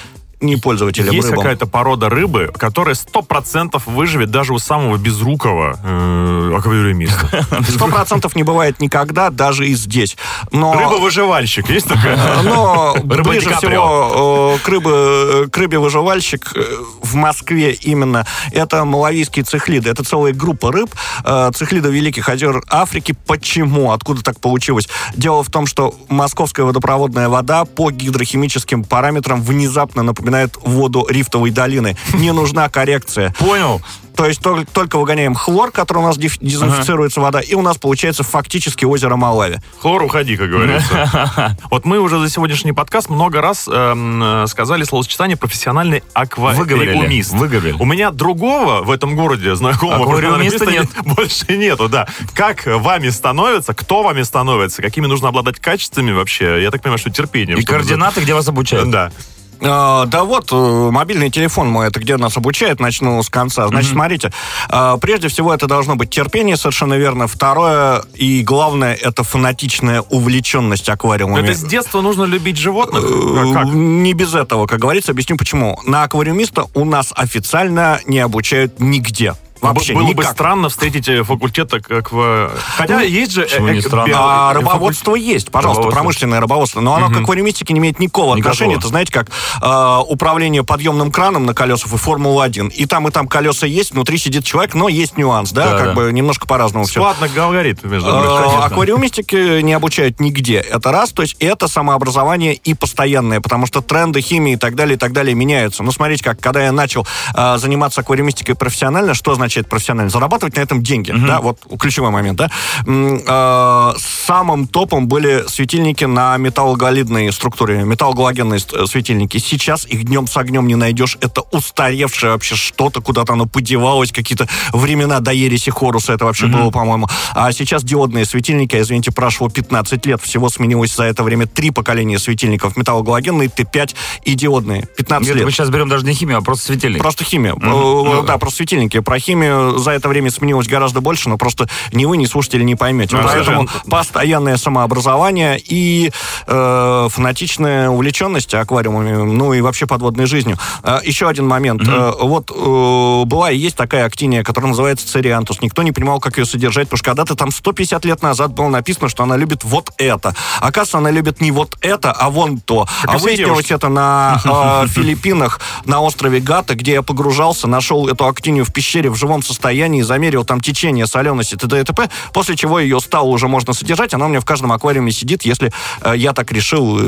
не 0.41 0.57
пользователям 0.57 1.15
Есть 1.15 1.31
какая-то 1.31 1.67
порода 1.67 2.09
рыбы, 2.09 2.53
которая 2.57 2.95
сто 2.95 3.23
процентов 3.23 3.87
выживет 3.87 4.31
даже 4.31 4.53
у 4.53 4.59
самого 4.59 4.97
безрукого 4.97 5.79
э, 5.83 6.55
аквариумиста. 6.57 7.47
Сто 7.69 7.89
процентов 7.89 8.37
не 8.37 8.45
бывает 8.45 8.81
никогда, 8.81 9.31
даже 9.31 9.67
и 9.67 9.75
здесь. 9.75 10.17
Но... 10.53 10.75
Рыба-выживальщик 10.75 11.69
есть 11.71 11.89
такая? 11.89 12.17
Но 12.43 12.97
ближе 13.03 13.51
всего 13.57 14.57
э, 14.57 14.65
к, 14.65 14.69
рыбе, 14.69 15.49
к 15.49 15.57
рыбе-выживальщик 15.57 16.53
э, 16.55 16.63
в 17.03 17.15
Москве 17.15 17.73
именно 17.73 18.27
это 18.53 18.85
малавийские 18.85 19.45
цихлиды. 19.45 19.91
Это 19.91 20.05
целая 20.05 20.33
группа 20.33 20.71
рыб, 20.71 20.91
э, 21.25 21.51
цихлиды 21.55 21.91
Великих 21.91 22.29
озер 22.29 22.63
Африки. 22.69 23.15
Почему? 23.27 23.91
Откуда 23.93 24.23
так 24.23 24.41
получилось? 24.41 24.89
Дело 25.15 25.43
в 25.43 25.51
том, 25.51 25.67
что 25.67 25.95
московская 26.09 26.63
водопроводная 26.63 27.29
вода 27.29 27.65
по 27.65 27.91
гидрохимическим 27.91 28.85
параметрам 28.85 29.43
внезапно 29.43 30.03
напоминает 30.03 30.28
напоминает 30.29 30.57
воду 30.63 31.07
рифтовой 31.09 31.51
долины. 31.51 31.97
Не 32.15 32.33
нужна 32.33 32.69
коррекция. 32.69 33.35
Понял. 33.39 33.81
То 34.15 34.27
есть 34.27 34.41
только, 34.41 34.69
только 34.73 34.99
выгоняем 34.99 35.37
хлор, 35.37 35.71
который 35.71 35.99
у 35.99 36.03
нас 36.03 36.19
дезинфицируется 36.19 37.21
ага. 37.21 37.27
вода, 37.27 37.41
и 37.41 37.55
у 37.55 37.63
нас 37.63 37.79
получается 37.79 38.25
фактически 38.25 38.85
озеро 38.85 39.15
Малави. 39.15 39.59
Хлор, 39.81 40.03
уходи, 40.03 40.37
как 40.37 40.51
говорится. 40.51 41.57
Вот 41.71 41.85
мы 41.85 42.01
уже 42.01 42.19
за 42.19 42.29
сегодняшний 42.29 42.73
подкаст 42.73 43.11
много 43.11 43.41
раз 43.41 43.69
эм, 43.71 44.47
сказали 44.49 44.83
словосочетание 44.83 45.37
профессиональный 45.37 46.03
аквариумист. 46.15 47.33
Выговорили. 47.33 47.77
У 47.79 47.85
меня 47.85 48.11
другого 48.11 48.83
в 48.83 48.91
этом 48.91 49.15
городе 49.15 49.55
знакомого 49.55 50.03
аквариумиста 50.03 50.67
нет. 50.67 50.89
больше 51.05 51.57
нету, 51.57 51.89
да. 51.89 52.09
Как 52.35 52.67
вами 52.67 53.11
становится, 53.11 53.73
кто 53.73 54.03
вами 54.03 54.23
становится, 54.23 54.83
какими 54.83 55.07
нужно 55.07 55.29
обладать 55.29 55.61
качествами 55.61 56.11
вообще? 56.11 56.61
Я 56.61 56.73
так 56.73 56.83
понимаю, 56.83 56.99
что 56.99 57.11
терпение. 57.11 57.57
И 57.57 57.65
координаты, 57.65 58.23
где 58.23 58.35
вас 58.35 58.49
обучают. 58.49 58.91
Да. 58.91 59.13
А, 59.61 60.07
да 60.07 60.25
вот, 60.25 60.53
э, 60.53 60.91
мобильный 60.91 61.31
телефон 61.31 61.69
мой, 61.69 61.89
это 61.89 62.01
где 62.01 62.17
нас 62.17 62.37
обучает, 62.37 62.81
начну 62.81 63.23
с 63.23 63.29
конца. 63.29 63.69
Значит, 63.69 63.91
mm-hmm. 63.91 63.95
смотрите, 63.95 64.33
а, 64.69 64.97
прежде 64.99 65.29
всего 65.29 65.53
это 65.53 65.67
должно 65.67 65.97
быть 65.97 66.11
терпение, 66.11 66.57
совершенно 66.57 66.95
верно. 66.95 67.27
Второе 67.27 68.03
и 68.15 68.43
главное, 68.43 68.95
это 68.95 69.25
фанатичная 69.25 70.03
увлеченность 70.03 70.89
аквариумами. 70.89 71.45
Это 71.49 71.55
с 71.55 71.65
детства 71.65 72.01
нужно 72.01 72.25
любить 72.25 72.57
животных? 72.57 73.05
Э, 73.05 73.53
как? 73.53 73.67
Не 73.67 74.13
без 74.15 74.35
этого, 74.35 74.67
как 74.67 74.81
говорится, 74.81 75.13
объясню 75.13 75.37
почему. 75.37 75.79
На 75.85 76.05
аквариумиста 76.05 76.67
у 76.75 76.85
нас 76.85 77.13
официально 77.15 78.01
не 78.07 78.21
обучают 78.21 78.81
нигде. 78.81 79.35
Вообще 79.61 79.95
Было 79.95 80.03
бы 80.05 80.09
никак. 80.23 80.33
странно 80.33 80.69
встретить 80.69 81.09
э, 81.09 81.23
факультет 81.23 81.71
как 81.87 82.13
в... 82.13 82.51
Хотя 82.77 83.01
есть 83.03 83.33
же... 83.33 83.47
э, 83.51 83.61
не 83.61 83.79
э, 83.79 83.83
странно? 83.83 84.13
А 84.17 84.53
рыбоводство 84.55 85.15
есть, 85.15 85.51
пожалуйста, 85.51 85.83
Рыбоводство. 85.83 85.91
промышленное 86.01 86.41
рыбоводство. 86.41 86.81
Но 86.81 86.95
оно 86.95 87.09
к 87.11 87.17
аквариумистике 87.21 87.73
не 87.75 87.81
имеет 87.81 87.99
никакого, 87.99 88.35
Никакого. 88.37 88.53
отношения. 88.53 88.77
Это, 88.77 88.89
знаете, 88.89 89.13
как 89.13 89.29
э, 89.63 89.99
управление 90.09 90.65
подъемным 90.65 91.11
краном 91.11 91.47
на 91.47 91.55
колесах 91.55 91.93
и 91.93 91.97
Формула-1. 91.97 92.71
И 92.71 92.87
там, 92.87 93.09
и 93.09 93.11
там 93.11 93.27
колеса 93.29 93.67
есть, 93.67 93.93
внутри 93.93 94.19
сидит 94.19 94.45
человек, 94.45 94.75
но 94.75 94.89
есть 94.89 95.17
нюанс, 95.17 95.53
да, 95.53 95.73
Да, 95.73 95.79
как 95.79 95.87
да. 95.89 95.95
бы 95.95 96.13
немножко 96.13 96.47
по-разному 96.47 96.85
все. 96.85 97.01
Складно 97.01 97.29
говорит, 97.29 97.83
между 97.85 98.09
Э, 98.09 98.43
прочим. 98.43 98.63
Аквариумистики 98.63 99.61
не 99.63 99.73
обучают 99.73 100.21
нигде. 100.21 100.57
Это 100.59 100.93
раз, 100.93 101.11
то 101.13 101.23
есть 101.23 101.37
это 101.41 101.69
самообразование 101.69 102.55
и 102.55 102.75
постоянное, 102.75 103.41
потому 103.41 103.67
что 103.67 103.81
тренды 103.83 104.21
химии 104.21 104.55
и 104.55 104.57
так 104.57 104.75
далее, 104.75 104.97
и 104.97 104.99
так 104.99 105.13
далее 105.13 105.35
меняются. 105.35 105.83
Ну, 105.83 105.93
смотрите, 105.93 106.25
как 106.25 106.41
когда 106.41 106.63
я 106.65 106.73
начал 106.73 107.07
э, 107.35 107.59
заниматься 107.59 108.01
аквариумистикой 108.01 108.55
профессионально, 108.55 109.15
что 109.15 109.35
означает 109.49 109.69
профессионально? 109.69 110.11
Зарабатывать 110.11 110.57
на 110.57 110.61
этом 110.61 110.83
деньги, 110.83 111.13
да, 111.13 111.41
вот 111.41 111.59
ключевой 111.79 112.11
момент, 112.11 112.39
да. 112.39 112.51
Э, 112.87 113.93
самым 113.99 114.67
топом 114.67 115.09
были 115.09 115.45
светильники 115.49 116.05
на 116.05 116.37
металлогалидной 116.37 117.33
структуре, 117.33 117.83
металлогалогенные 117.85 118.61
светильники. 118.61 119.39
Сейчас 119.39 119.87
их 119.87 120.05
днем 120.05 120.27
с 120.27 120.37
огнем 120.37 120.67
не 120.67 120.75
найдешь. 120.75 121.17
Это 121.21 121.43
устаревшее 121.53 122.33
вообще 122.33 122.55
что-то, 122.55 123.01
куда-то 123.01 123.33
оно 123.33 123.47
подевалось, 123.47 124.13
какие-то 124.13 124.49
времена 124.73 125.21
до 125.21 125.33
ереси 125.33 125.71
Хоруса 125.71 126.13
это 126.13 126.25
вообще 126.25 126.47
было, 126.47 126.71
по-моему. 126.71 127.09
А 127.35 127.51
сейчас 127.53 127.85
диодные 127.85 128.25
светильники, 128.25 128.77
а, 128.77 128.81
извините, 128.81 129.13
прошло 129.13 129.49
15 129.49 130.05
лет, 130.07 130.21
всего 130.21 130.49
сменилось 130.51 130.95
за 130.95 131.05
это 131.05 131.23
время 131.23 131.47
три 131.47 131.71
поколения 131.71 132.19
светильников. 132.19 132.77
Металлогалогенные, 132.77 133.49
Т5 133.49 133.95
и 134.25 134.35
диодные. 134.35 134.87
15 134.97 135.27
Нет, 135.27 135.37
лет. 135.37 135.45
мы 135.45 135.51
сейчас 135.51 135.71
берем 135.71 135.89
даже 135.89 136.05
не 136.05 136.13
химию, 136.13 136.39
а 136.39 136.41
просто 136.43 136.67
светильник. 136.67 137.01
Просто 137.01 137.25
химия. 137.25 137.55
Э, 137.55 138.23
Да, 138.27 138.39
просто 138.39 138.59
светильники. 138.59 139.01
Про 139.01 139.19
химию 139.19 139.38
за 139.77 139.91
это 139.93 140.09
время 140.09 140.31
сменилось 140.31 140.67
гораздо 140.67 141.01
больше, 141.01 141.29
но 141.29 141.39
просто 141.39 141.69
ни 141.93 142.05
вы, 142.05 142.17
ни 142.17 142.27
слушатели 142.27 142.63
не 142.63 142.75
поймете. 142.75 143.17
Ну, 143.17 143.23
Поэтому 143.23 143.45
совершенно. 143.45 143.91
постоянное 143.91 144.57
самообразование 144.57 145.59
и 145.59 146.11
э, 146.47 147.09
фанатичная 147.11 147.91
увлеченность 147.91 148.55
аквариумами, 148.55 149.17
ну 149.17 149.53
и 149.53 149.61
вообще 149.61 149.87
подводной 149.87 150.27
жизнью. 150.27 150.59
Э, 150.83 150.99
еще 151.05 151.29
один 151.29 151.47
момент. 151.47 151.83
Э, 151.87 152.13
вот 152.21 152.51
э, 152.51 153.25
была 153.25 153.51
и 153.51 153.57
есть 153.57 153.77
такая 153.77 154.05
актиния, 154.05 154.43
которая 154.43 154.71
называется 154.71 155.07
цериантус. 155.07 155.61
Никто 155.61 155.83
не 155.83 155.93
понимал, 155.93 156.21
как 156.21 156.39
ее 156.39 156.45
содержать, 156.45 156.89
потому 156.89 156.99
что 156.99 157.05
когда-то 157.11 157.35
там 157.35 157.51
150 157.51 158.05
лет 158.05 158.23
назад 158.23 158.53
было 158.53 158.69
написано, 158.69 159.09
что 159.09 159.23
она 159.23 159.37
любит 159.37 159.65
вот 159.65 159.91
это. 159.99 160.35
Оказывается, 160.61 160.99
она 160.99 161.11
любит 161.11 161.41
не 161.41 161.51
вот 161.51 161.77
это, 161.81 162.13
а 162.13 162.31
вон 162.31 162.59
то. 162.61 162.87
Как 163.03 163.15
а 163.15 163.19
выяснилось 163.19 163.67
девушки. 163.67 163.73
это 163.73 163.89
на 163.89 164.41
э, 164.85 164.89
Филиппинах, 164.89 165.61
на 165.85 166.01
острове 166.01 166.41
Гата, 166.41 166.75
где 166.75 166.93
я 166.93 167.03
погружался, 167.03 167.67
нашел 167.69 168.09
эту 168.09 168.27
актинию 168.27 168.65
в 168.65 168.73
пещере 168.73 169.11
в 169.11 169.17
живом 169.17 169.28
состоянии, 169.43 170.03
замерил 170.03 170.45
там 170.45 170.61
течение, 170.61 171.07
солености, 171.07 171.55
т.д. 171.57 171.81
и 171.81 171.85
т.п., 171.85 172.09
после 172.33 172.57
чего 172.57 172.79
ее 172.81 173.01
стало 173.01 173.27
уже 173.27 173.49
можно 173.49 173.73
содержать, 173.73 174.15
она 174.15 174.27
у 174.27 174.29
меня 174.29 174.41
в 174.41 174.45
каждом 174.45 174.73
аквариуме 174.73 175.13
сидит, 175.13 175.43
если 175.45 175.73
э, 176.03 176.15
я 176.17 176.33
так 176.33 176.51
решил 176.53 176.99
э, 176.99 177.03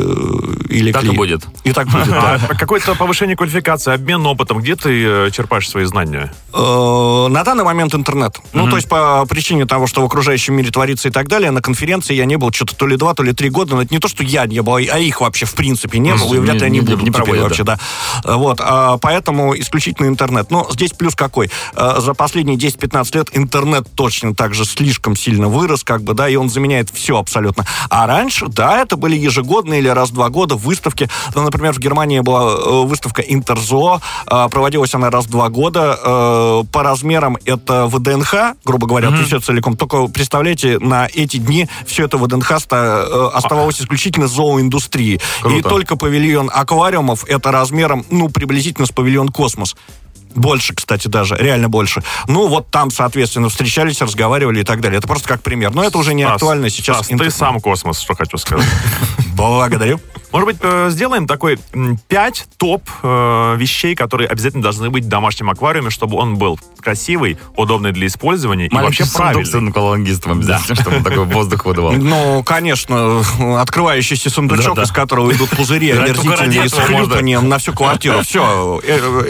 или 0.69 0.93
Так 0.93 1.03
и 1.03 1.07
клиент. 1.07 1.17
будет. 1.19 1.43
И 1.65 1.73
так 1.73 1.89
будет, 1.89 2.09
да. 2.09 2.41
А 2.49 2.55
какое-то 2.55 2.95
повышение 2.95 3.37
квалификации, 3.37 3.93
обмен 3.95 4.25
опытом, 4.27 4.59
где 4.61 4.77
ты 4.77 5.05
э, 5.05 5.31
черпаешь 5.33 5.69
свои 5.69 5.85
знания? 5.85 6.33
Э, 6.53 7.27
На 7.29 7.45
данный 7.45 7.65
момент 7.65 7.95
интернет. 7.95 8.39
Ну, 8.53 8.69
то 8.69 8.77
есть 8.77 8.89
по 8.89 9.25
причине 9.27 9.67
того, 9.67 9.87
что 9.87 10.03
в 10.03 10.05
окружающем 10.05 10.55
мире 10.55 10.71
творится 10.71 11.09
и 11.09 11.11
так 11.11 11.29
далее, 11.29 11.51
на 11.51 11.63
конференции 11.63 12.15
я 12.15 12.25
не 12.25 12.37
был 12.37 12.53
что-то 12.53 12.77
то 12.77 12.87
ли 12.87 12.97
два, 12.97 13.15
то 13.15 13.23
ли 13.23 13.33
три 13.33 13.51
года, 13.51 13.75
но 13.77 13.83
это 13.83 13.93
не 13.95 14.01
то, 14.01 14.09
что 14.09 14.23
я 14.23 14.47
не 14.47 14.61
был, 14.63 14.77
а 14.77 14.99
их 14.99 15.21
вообще 15.21 15.47
в 15.47 15.55
принципе 15.55 15.99
не 15.99 16.15
было, 16.15 16.29
и 16.35 16.39
Не- 16.39 16.39
вряд 16.41 16.57
ли 16.61 16.67
они 16.67 16.79
не- 16.79 16.85
будут 16.85 17.01
не 17.03 17.07
теперь 17.11 17.23
проводят, 17.23 17.45
вообще, 17.45 17.65
да. 17.65 17.79
Вот, 18.25 18.59
а, 18.61 18.99
поэтому 18.99 19.59
исключительно 19.59 20.07
интернет. 20.07 20.51
Но 20.51 20.67
здесь 20.71 20.93
плюс 20.93 21.15
какой? 21.15 21.51
За 22.11 22.15
последние 22.15 22.57
10-15 22.57 23.17
лет 23.19 23.29
интернет 23.35 23.87
точно 23.95 24.35
так 24.35 24.53
же 24.53 24.65
слишком 24.65 25.15
сильно 25.15 25.47
вырос, 25.47 25.85
как 25.85 26.03
бы, 26.03 26.13
да, 26.13 26.29
и 26.29 26.35
он 26.35 26.51
заменяет 26.51 26.91
все 26.93 27.17
абсолютно. 27.17 27.65
А 27.89 28.05
раньше, 28.09 28.49
да, 28.49 28.83
это 28.83 28.97
были 28.97 29.15
ежегодные 29.17 29.79
или 29.79 29.87
раз 29.87 30.11
в 30.11 30.15
два 30.15 30.29
года 30.29 30.57
выставки. 30.57 31.09
Ну, 31.37 31.43
например, 31.45 31.73
в 31.73 31.79
Германии 31.79 32.19
была 32.19 32.51
э, 32.51 32.85
выставка 32.85 33.23
Интерзо, 33.23 34.01
э, 34.27 34.49
проводилась 34.51 34.93
она 34.93 35.09
раз 35.09 35.27
в 35.27 35.31
два 35.31 35.51
года. 35.51 35.97
Э, 36.05 36.65
По 36.73 36.83
размерам 36.83 37.39
это 37.45 37.87
ВДНХ, 37.87 38.57
грубо 38.65 38.89
говоря, 38.89 39.11
mm 39.11 39.25
все 39.27 39.39
целиком. 39.39 39.77
Только 39.77 40.09
представляете, 40.09 40.81
на 40.81 41.07
эти 41.07 41.37
дни 41.37 41.69
все 41.87 42.07
это 42.07 42.19
ВДНХ 42.19 42.59
ста- 42.59 43.29
оставалось 43.29 43.81
исключительно 43.81 44.27
зооиндустрией. 44.27 45.15
И 45.15 45.43
Круто. 45.43 45.69
только 45.69 45.95
павильон 45.95 46.51
аквариумов 46.53 47.25
это 47.29 47.53
размером, 47.53 48.05
ну, 48.11 48.29
приблизительно 48.31 48.89
с 48.89 48.91
павильон 48.91 49.29
Космос. 49.29 49.77
Больше, 50.35 50.75
кстати, 50.75 51.09
даже, 51.09 51.37
реально 51.37 51.69
больше. 51.69 52.03
Ну, 52.29 52.49
вот 52.49 52.69
там, 52.71 52.91
соответственно, 52.91 53.49
встречались, 53.49 54.01
разговаривали 54.01 54.61
и 54.61 54.65
так 54.65 54.81
далее. 54.81 54.99
Это 54.99 55.09
просто 55.09 55.29
как 55.29 55.43
пример. 55.43 55.73
Но 55.73 55.85
это 55.85 55.99
уже 55.99 56.15
не 56.15 56.25
Стас, 56.25 56.35
актуально 56.35 56.71
сейчас. 56.71 57.07
Стас, 57.07 57.19
ты 57.19 57.31
сам 57.31 57.61
космос, 57.61 58.01
что 58.01 58.15
хочу 58.15 58.37
сказать. 58.39 58.67
Благодарю. 59.35 60.01
Может 60.33 60.47
быть, 60.47 60.57
э, 60.63 60.89
сделаем 60.91 61.27
такой 61.27 61.59
м, 61.73 61.99
пять 62.09 62.47
топ 62.57 62.83
э, 63.03 63.55
вещей, 63.59 63.95
которые 63.95 64.29
обязательно 64.29 64.63
должны 64.63 64.89
быть 64.91 65.05
в 65.05 65.09
домашнем 65.09 65.51
аквариуме, 65.51 65.91
чтобы 65.91 66.17
он 66.17 66.37
был 66.37 66.59
красивый, 66.81 67.37
удобный 67.57 67.93
для 67.93 68.07
использования 68.07 68.67
и 68.67 68.75
Маленький 68.75 69.03
вообще 69.03 69.05
сундук 69.05 69.45
с 69.47 69.51
правильный. 69.51 69.71
аквалангистом 69.71 70.33
обязательно, 70.33 70.75
чтобы 70.77 70.97
он 70.99 71.03
такой 71.05 71.25
воздух 71.27 71.65
выдавал. 71.65 71.93
Ну, 71.93 72.43
конечно, 72.45 73.23
открывающийся 73.61 74.31
сундучок, 74.31 74.79
из 74.79 74.91
которого 74.93 75.33
идут 75.33 75.51
пузыри 75.51 75.93
Да, 75.93 76.05
омерзительные 76.05 76.69
с 76.69 76.73
хлюпанием 76.73 77.49
на 77.49 77.59
всю 77.59 77.73
квартиру. 77.73 78.23
Все, 78.23 78.81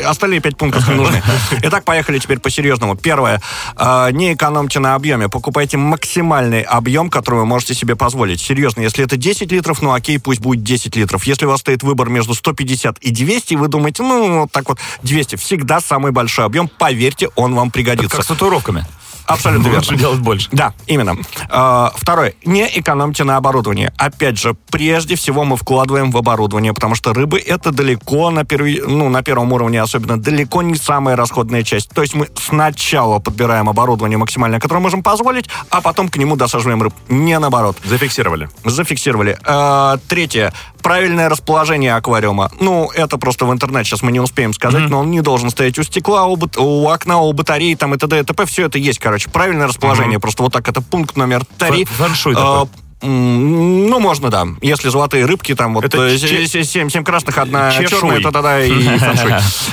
остальные 0.07 0.40
пять 0.40 0.57
пунктов 0.57 0.87
не 0.88 0.95
нужны. 0.95 1.23
Итак, 1.62 1.85
поехали 1.85 2.19
теперь 2.19 2.38
по-серьезному. 2.38 2.95
Первое. 2.97 3.40
э, 3.76 4.11
Не 4.12 4.35
экономьте 4.35 4.78
на 4.80 4.95
объеме. 4.95 5.28
Покупайте 5.28 5.76
максимальный 5.76 6.62
объем, 6.62 7.11
который 7.11 7.37
вы 7.40 7.47
можете 7.47 7.75
себе 7.75 7.97
позволить. 7.97 8.40
Серьезно, 8.40 8.80
если 8.83 9.04
это 9.04 9.16
10 9.16 9.50
литров, 9.50 9.83
ну 9.83 9.92
окей, 9.92 10.19
пусть 10.19 10.40
будет 10.40 10.62
10 10.62 10.89
литров. 10.97 11.25
Если 11.25 11.47
у 11.47 11.49
вас 11.49 11.61
стоит 11.61 11.82
выбор 11.82 12.09
между 12.09 12.35
150 12.35 12.99
и 12.99 13.11
200, 13.11 13.54
и 13.54 13.56
вы 13.56 13.68
думаете, 13.68 14.02
ну, 14.02 14.40
вот 14.42 14.52
так 14.52 14.68
вот, 14.68 14.78
200. 15.02 15.37
Всегда 15.37 15.80
самый 15.80 16.12
большой 16.12 16.44
объем. 16.44 16.68
Поверьте, 16.68 17.28
он 17.37 17.54
вам 17.54 17.68
Это 17.68 17.75
пригодится. 17.75 18.16
как 18.16 18.25
с 18.25 18.28
татуировками. 18.28 18.85
Абсолютно 19.27 19.65
верно. 19.69 19.79
Лучше 19.79 19.97
делать 19.97 20.19
больше. 20.21 20.49
Да, 20.53 20.73
именно. 20.87 21.17
Э, 21.49 21.89
Второе. 21.97 22.35
Не 22.45 22.67
экономьте 22.79 23.25
на 23.25 23.37
оборудовании. 23.37 23.93
Опять 23.97 24.39
же, 24.39 24.55
прежде 24.71 25.15
всего 25.17 25.45
мы 25.45 25.57
вкладываем 25.57 26.11
в 26.11 26.17
оборудование, 26.17 26.73
потому 26.75 26.95
что 26.95 27.12
рыбы 27.12 27.39
это 27.39 27.71
далеко 27.73 28.31
на, 28.31 28.45
перви- 28.45 28.83
ну, 28.87 29.09
на 29.09 29.23
первом 29.23 29.53
уровне 29.53 29.81
особенно, 29.83 30.21
далеко 30.21 30.62
не 30.62 30.75
самая 30.75 31.17
расходная 31.17 31.62
часть. 31.62 31.91
То 31.91 32.03
есть 32.03 32.15
мы 32.15 32.29
сначала 32.37 33.19
подбираем 33.19 33.69
оборудование 33.69 34.19
максимальное, 34.19 34.61
которое 34.61 34.81
можем 34.81 35.03
позволить, 35.03 35.49
а 35.71 35.81
потом 35.81 36.09
к 36.09 36.17
нему 36.17 36.37
досаживаем 36.37 36.83
рыб. 36.83 36.95
Не 37.09 37.39
наоборот. 37.39 37.77
Зафиксировали. 37.85 38.49
Зафиксировали. 38.65 39.39
Э, 39.47 39.99
Третье. 40.09 40.53
Правильное 40.83 41.29
расположение 41.29 41.95
аквариума. 41.95 42.50
Ну, 42.59 42.91
это 42.95 43.19
просто 43.19 43.45
в 43.45 43.53
интернете 43.53 43.91
сейчас 43.91 44.03
мы 44.03 44.12
не 44.12 44.21
успеем 44.21 44.55
сказать, 44.55 44.89
но 44.89 45.00
он 45.00 45.11
не 45.11 45.21
должен 45.21 45.50
стоять 45.50 45.79
у 45.79 45.83
стекла, 45.83 46.27
у, 46.27 46.39
у 46.57 46.89
окна, 46.89 47.19
у 47.19 47.33
батареи 47.35 47.75
там 47.75 47.95
и 47.95 47.99
т.д. 47.99 48.21
и 48.21 48.23
т.п. 48.23 48.47
Все 48.47 48.65
это 48.67 48.79
есть, 48.79 48.99
короче. 49.11 49.29
Правильное 49.29 49.67
расположение. 49.67 50.21
Просто 50.21 50.43
вот 50.45 50.52
так 50.52 50.69
это 50.69 50.81
пункт 50.81 51.17
номер 51.17 51.45
три. 51.59 51.83
Фэн- 51.85 51.87
фэншуй 51.87 52.33
Э, 52.35 52.37
такой. 52.37 52.69
Ну, 53.02 53.99
можно, 53.99 54.29
да. 54.31 54.47
Если 54.61 54.88
золотые 54.90 55.25
рыбки, 55.25 55.55
там 55.55 55.75
вот 55.75 55.85
Это 55.85 56.02
э, 56.07 56.17
семь, 56.17 56.88
семь 56.90 57.02
красных, 57.02 57.38
одна 57.38 57.73
Чешуй. 57.73 57.88
черная, 57.88 58.21
то 58.21 58.31
тогда 58.31 58.62
и 58.62 58.71
фэншуй. 58.99 59.33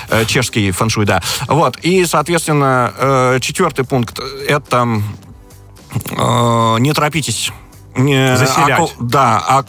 Э, 0.09 0.25
Чешский 0.25 0.71
фэншуй, 0.71 1.05
да. 1.05 1.21
Вот. 1.47 1.77
И, 1.83 2.03
соответственно, 2.05 2.93
э, 2.97 3.37
четвертый 3.41 3.85
пункт— 3.85 4.19
это 4.47 5.01
не 6.79 6.93
торопитесь. 6.93 7.51
Не, 7.97 8.37
Заселять. 8.37 8.79
аку- 8.79 8.91
да, 8.99 9.63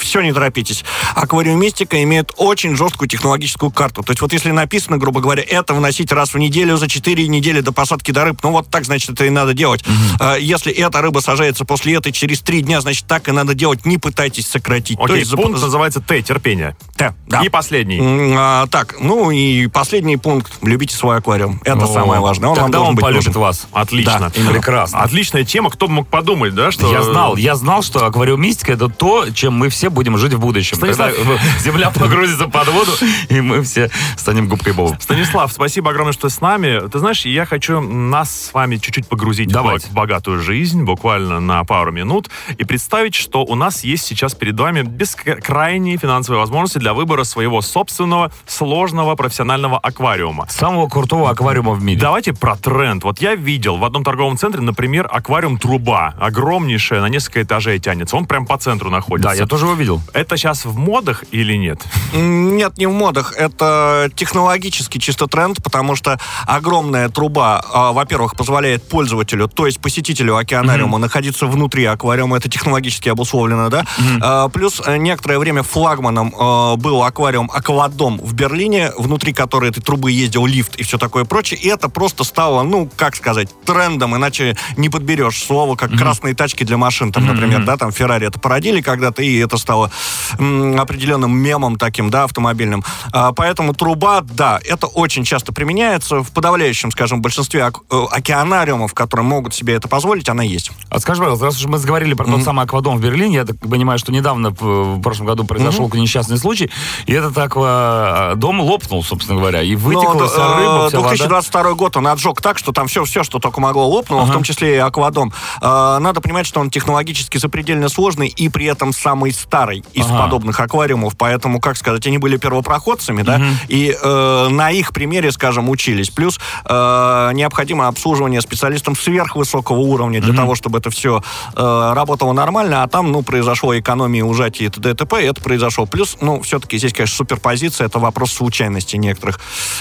все 0.00 0.20
не 0.22 0.32
торопитесь. 0.32 0.84
Аквариумистика 1.14 2.02
имеет 2.02 2.32
очень 2.36 2.76
жесткую 2.76 3.08
технологическую 3.08 3.70
карту. 3.70 4.02
То 4.02 4.10
есть 4.12 4.20
вот 4.20 4.32
если 4.32 4.50
написано, 4.50 4.98
грубо 4.98 5.20
говоря, 5.20 5.42
это 5.46 5.74
вносить 5.74 6.10
раз 6.12 6.34
в 6.34 6.38
неделю 6.38 6.76
за 6.76 6.88
4 6.88 7.28
недели 7.28 7.60
до 7.60 7.72
посадки 7.72 8.10
до 8.10 8.24
рыб, 8.24 8.38
ну 8.42 8.50
вот 8.52 8.68
так, 8.68 8.84
значит, 8.84 9.10
это 9.10 9.24
и 9.26 9.30
надо 9.30 9.54
делать. 9.54 9.84
Э, 10.18 10.36
Если 10.40 10.72
эта 10.72 11.00
рыба 11.02 11.20
сажается 11.20 11.64
после 11.64 11.94
этой 11.94 12.12
через 12.12 12.40
3 12.40 12.62
дня, 12.62 12.80
значит, 12.80 13.06
так 13.06 13.28
и 13.28 13.32
надо 13.32 13.54
делать. 13.54 13.84
Не 13.86 13.98
пытайтесь 13.98 14.46
сократить. 14.46 14.98
То 14.98 15.04
Окей, 15.04 15.18
есть 15.20 15.30
пункт 15.34 15.58
зап- 15.58 15.62
называется 15.62 16.00
Т, 16.00 16.22
терпение. 16.22 16.76
Т, 16.96 17.14
да. 17.26 17.42
И 17.42 17.48
последний. 17.48 17.98
А, 18.36 18.66
так, 18.68 18.96
ну 19.00 19.30
и 19.30 19.66
последний 19.66 20.16
пункт. 20.16 20.52
Любите 20.62 20.96
свой 20.96 21.18
аквариум. 21.18 21.60
Это 21.64 21.84
О, 21.84 21.86
самое 21.86 22.20
важное. 22.20 22.48
Он 22.50 22.54
вам 22.56 22.64
Тогда 22.66 22.78
должен 22.78 22.94
он 22.94 23.00
полюбит 23.00 23.26
нужен. 23.28 23.40
вас. 23.40 23.66
Отлично. 23.72 24.32
Да. 24.34 24.50
Прекрасно. 24.50 25.00
Отличная 25.02 25.44
тема. 25.44 25.70
Кто 25.70 25.86
бы 25.86 25.92
мог 25.94 26.08
подумать, 26.08 26.54
да, 26.54 26.70
что... 26.70 26.90
Я 26.90 27.02
знал, 27.02 27.36
я 27.36 27.49
я 27.50 27.56
знал, 27.56 27.82
что 27.82 28.06
аквариумистика 28.06 28.74
это 28.74 28.88
то, 28.88 29.28
чем 29.30 29.54
мы 29.54 29.70
все 29.70 29.90
будем 29.90 30.16
жить 30.18 30.34
в 30.34 30.38
будущем. 30.38 30.76
Станислав- 30.76 31.12
Когда 31.16 31.36
земля 31.58 31.90
погрузится 31.90 32.46
под 32.46 32.68
воду, 32.68 32.92
и 33.28 33.40
мы 33.40 33.62
все 33.62 33.90
станем 34.16 34.48
губкой 34.48 34.72
Бобом. 34.72 35.00
Станислав, 35.00 35.50
спасибо 35.52 35.90
огромное, 35.90 36.12
что 36.12 36.28
с 36.28 36.40
нами. 36.40 36.88
Ты 36.88 37.00
знаешь, 37.00 37.26
я 37.26 37.46
хочу 37.46 37.80
нас 37.80 38.30
с 38.30 38.54
вами 38.54 38.76
чуть-чуть 38.76 39.08
погрузить 39.08 39.48
Давайте. 39.48 39.88
в 39.88 39.92
богатую 39.92 40.40
жизнь, 40.40 40.84
буквально 40.84 41.40
на 41.40 41.64
пару 41.64 41.90
минут, 41.90 42.30
и 42.56 42.62
представить, 42.62 43.16
что 43.16 43.42
у 43.42 43.56
нас 43.56 43.82
есть 43.82 44.04
сейчас 44.06 44.36
перед 44.36 44.58
вами 44.58 44.82
бескрайние 44.82 45.96
финансовые 45.96 46.38
возможности 46.38 46.78
для 46.78 46.94
выбора 46.94 47.24
своего 47.24 47.62
собственного 47.62 48.30
сложного 48.46 49.16
профессионального 49.16 49.76
аквариума. 49.76 50.46
Самого 50.50 50.88
крутого 50.88 51.30
аквариума 51.30 51.72
в 51.72 51.82
мире. 51.82 52.00
Давайте 52.00 52.32
про 52.32 52.54
тренд. 52.54 53.02
Вот 53.02 53.20
я 53.20 53.34
видел 53.34 53.76
в 53.76 53.84
одном 53.84 54.04
торговом 54.04 54.36
центре, 54.36 54.60
например, 54.60 55.08
аквариум-труба. 55.10 56.14
Огромнейшая, 56.20 57.00
на 57.00 57.06
несколько 57.08 57.29
этажей 57.36 57.78
тянется. 57.78 58.16
Он 58.16 58.26
прям 58.26 58.46
по 58.46 58.58
центру 58.58 58.90
находится. 58.90 59.30
Да, 59.30 59.34
я 59.34 59.46
тоже 59.46 59.64
его 59.66 59.74
видел. 59.74 60.00
Это 60.12 60.36
сейчас 60.36 60.64
в 60.64 60.76
модах 60.76 61.24
или 61.30 61.54
нет? 61.54 61.80
Нет, 62.14 62.78
не 62.78 62.86
в 62.86 62.92
модах. 62.92 63.34
Это 63.36 64.10
технологический 64.14 65.00
чисто 65.00 65.26
тренд, 65.26 65.62
потому 65.62 65.96
что 65.96 66.18
огромная 66.46 67.08
труба, 67.08 67.64
а, 67.72 67.92
во-первых, 67.92 68.36
позволяет 68.36 68.88
пользователю, 68.88 69.48
то 69.48 69.66
есть 69.66 69.80
посетителю 69.80 70.36
океанариума, 70.36 70.98
находиться 70.98 71.46
внутри 71.46 71.84
аквариума. 71.84 72.36
Это 72.36 72.48
технологически 72.48 73.08
обусловлено, 73.08 73.68
да? 73.68 73.84
А, 74.20 74.48
Плюс 74.48 74.82
э, 74.84 74.96
некоторое 74.96 75.38
время 75.38 75.62
флагманом 75.62 76.34
э, 76.38 76.76
был 76.76 77.02
аквариум 77.02 77.50
Аквадом 77.52 78.18
в 78.18 78.34
Берлине, 78.34 78.92
внутри 78.98 79.32
которой 79.32 79.70
этой 79.70 79.80
трубы 79.80 80.12
ездил 80.12 80.46
лифт 80.46 80.76
и 80.76 80.82
все 80.82 80.98
такое 80.98 81.24
прочее. 81.24 81.58
И 81.60 81.68
это 81.68 81.88
просто 81.88 82.24
стало, 82.24 82.62
ну, 82.62 82.88
как 82.96 83.16
сказать, 83.16 83.48
трендом, 83.64 84.16
иначе 84.16 84.56
не 84.76 84.88
подберешь 84.88 85.42
слово, 85.42 85.76
как 85.76 85.92
красные 85.92 86.34
тачки 86.34 86.64
для 86.64 86.76
машин, 86.76 87.12
там, 87.26 87.34
например, 87.36 87.64
да, 87.64 87.76
там 87.76 87.92
Феррари 87.92 88.26
это 88.26 88.38
породили 88.38 88.80
когда-то, 88.80 89.22
и 89.22 89.38
это 89.38 89.56
стало 89.56 89.90
определенным 90.38 91.36
мемом 91.36 91.76
таким, 91.76 92.10
да, 92.10 92.24
автомобильным. 92.24 92.84
А, 93.12 93.32
поэтому 93.32 93.74
труба, 93.74 94.20
да, 94.22 94.58
это 94.64 94.86
очень 94.86 95.24
часто 95.24 95.52
применяется. 95.52 96.22
В 96.22 96.30
подавляющем, 96.32 96.90
скажем, 96.90 97.22
большинстве 97.22 97.66
ок- 97.66 97.84
э, 97.90 98.04
океанариумов, 98.10 98.94
которые 98.94 99.26
могут 99.26 99.54
себе 99.54 99.74
это 99.74 99.88
позволить, 99.88 100.28
она 100.28 100.42
есть. 100.42 100.70
А 100.88 100.98
скажи, 101.00 101.20
пожалуйста, 101.20 101.46
раз 101.46 101.58
уж 101.58 101.66
мы 101.66 101.78
заговорили 101.78 102.14
про 102.14 102.26
тот 102.26 102.42
самый 102.42 102.64
аквадом 102.64 102.96
в 102.96 103.00
Берлине, 103.00 103.36
я 103.36 103.44
так 103.44 103.58
понимаю, 103.58 103.98
что 103.98 104.12
недавно, 104.12 104.50
в 104.50 104.80
в 104.80 105.02
прошлом 105.02 105.26
году, 105.26 105.44
произошел 105.44 105.90
несчастный 105.94 106.38
случай, 106.38 106.70
и 107.06 107.12
этот 107.12 107.36
аквадом 107.36 108.60
лопнул, 108.60 109.02
собственно 109.04 109.38
говоря, 109.38 109.62
и 109.62 109.74
вытекла 109.76 110.14
Но, 110.20 110.26
вся 110.28 110.36
э, 110.42 110.56
рыба, 110.58 110.88
вся 110.88 110.98
вода. 110.98 111.08
2022 111.10 111.74
год 111.74 111.96
он 111.96 112.06
отжег 112.06 112.40
так, 112.40 112.58
что 112.58 112.72
там 112.72 112.86
все, 112.88 113.04
все, 113.04 113.22
что 113.24 113.38
только 113.38 113.60
могло 113.60 113.88
лопнуло, 113.88 114.24
в 114.24 114.32
том 114.32 114.42
числе 114.42 114.76
и 114.76 114.78
аквадом. 114.78 115.32
Э, 115.60 115.98
Надо 116.00 116.20
понимать, 116.20 116.46
что 116.46 116.60
он 116.60 116.70
технологически 116.70 117.09
запредельно 117.38 117.88
сложный 117.88 118.28
и 118.28 118.48
при 118.48 118.66
этом 118.66 118.92
самый 118.92 119.32
старый 119.32 119.84
из 119.92 120.06
Ага. 120.06 120.24
подобных 120.24 120.60
аквариумов. 120.60 121.16
Поэтому, 121.16 121.60
как 121.60 121.76
сказать, 121.76 122.06
они 122.06 122.18
были 122.18 122.36
первопроходцами, 122.36 123.22
да, 123.22 123.40
и 123.68 123.96
э, 124.00 124.48
на 124.50 124.70
их 124.70 124.92
примере, 124.92 125.32
скажем, 125.32 125.68
учились. 125.68 126.10
Плюс 126.10 126.38
э, 126.64 127.30
необходимо 127.34 127.88
обслуживание 127.88 128.40
специалистам 128.40 128.96
сверхвысокого 128.96 129.78
уровня 129.78 130.20
для 130.20 130.34
того, 130.34 130.54
чтобы 130.54 130.78
это 130.78 130.90
все 130.90 131.22
э, 131.54 131.92
работало 131.94 132.32
нормально, 132.32 132.82
а 132.82 132.88
там, 132.88 133.12
ну, 133.12 133.22
произошло 133.22 133.78
экономия 133.78 134.24
ужатия 134.24 134.66
и 134.66 134.70
т.д. 134.70 134.90
и 134.90 134.94
т.п., 134.94 135.22
и 135.22 135.26
это 135.26 135.40
произошло. 135.40 135.86
Плюс, 135.86 136.16
ну, 136.20 136.40
все-таки 136.42 136.78
здесь, 136.78 136.92
конечно, 136.92 137.16
суперпозиция, 137.16 137.86
это 137.86 137.98
вопрос 137.98 138.32
случайности 138.32 138.96
некоторых. 138.96 139.40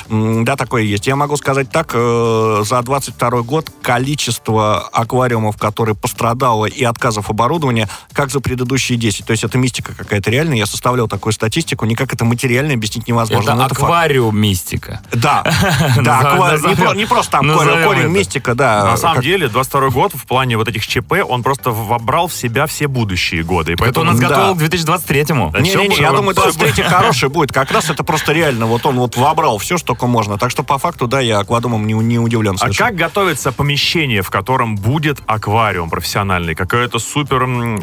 Да, 0.10 0.56
такое 0.56 0.84
есть. 0.84 1.08
Я 1.08 1.16
могу 1.16 1.38
сказать 1.38 1.72
так, 1.72 1.92
э, 1.94 2.64
за 2.66 2.82
22 2.82 3.42
год 3.42 3.70
количество 3.82 4.80
аквариумов, 4.80 5.58
которые 5.58 5.96
пострадало 5.96 6.66
и 6.66 6.84
отказов 7.20 7.30
оборудования, 7.30 7.88
как 8.14 8.32
за 8.32 8.40
предыдущие 8.40 8.98
10. 8.98 9.26
То 9.26 9.32
есть 9.32 9.44
это 9.44 9.58
мистика 9.58 9.94
какая-то 9.96 10.32
реальная. 10.32 10.58
Я 10.58 10.66
составлял 10.66 11.08
такую 11.08 11.34
статистику, 11.34 11.86
никак 11.86 12.14
это 12.14 12.26
материально 12.26 12.74
объяснить 12.74 13.08
невозможно. 13.08 13.52
Это 13.52 13.60
факт. 13.70 13.72
аквариум 13.72 14.38
мистика. 14.38 15.02
Да, 15.12 15.44
да, 16.02 16.20
аквариум. 16.20 16.98
Не, 16.98 17.06
просто 17.06 17.32
там 17.32 17.52
корень, 17.52 18.08
мистика, 18.08 18.56
да. 18.56 18.86
На 18.86 18.98
самом 18.98 19.22
деле, 19.22 19.48
22 19.48 19.90
год 19.90 20.14
в 20.14 20.26
плане 20.26 20.58
вот 20.58 20.68
этих 20.68 20.86
ЧП, 20.88 21.14
он 21.28 21.44
просто 21.44 21.72
вобрал 21.72 22.28
в 22.28 22.34
себя 22.34 22.66
все 22.66 22.88
будущие 22.88 23.44
годы. 23.44 23.72
И 23.72 23.74
Это 23.74 23.84
поэтому 23.84 24.10
он 24.10 24.18
нас 24.18 24.20
готовил 24.20 24.56
к 24.56 24.62
2023-му. 24.62 25.52
Да. 25.52 25.60
Не-не-не, 25.60 25.98
я 25.98 26.12
думаю, 26.12 26.36
23 26.36 26.84
хороший 26.84 27.30
будет. 27.30 27.52
Как 27.52 27.72
раз 27.72 27.90
это 27.90 28.04
просто 28.04 28.34
реально. 28.34 28.66
Вот 28.66 28.86
он 28.86 28.96
вот 28.98 29.18
вобрал 29.18 29.58
все, 29.58 29.78
что 29.78 29.90
только 29.90 30.08
можно. 30.08 30.38
Так 30.38 30.52
что 30.52 30.64
по 30.64 30.78
факту, 30.78 31.08
да, 31.08 31.20
я 31.20 31.40
аквадомом 31.40 31.86
не, 31.88 31.94
не 31.94 32.20
удивлен. 32.20 32.58
А 32.60 32.70
как 32.72 32.96
готовится 32.96 33.52
помещение, 33.52 34.22
в 34.22 34.30
котором 34.30 34.76
будет 34.76 35.20
аквариум 35.26 35.90
профессиональный? 35.90 36.56
Какая-то 36.56 37.00
супер 37.10 37.44
м, 37.44 37.80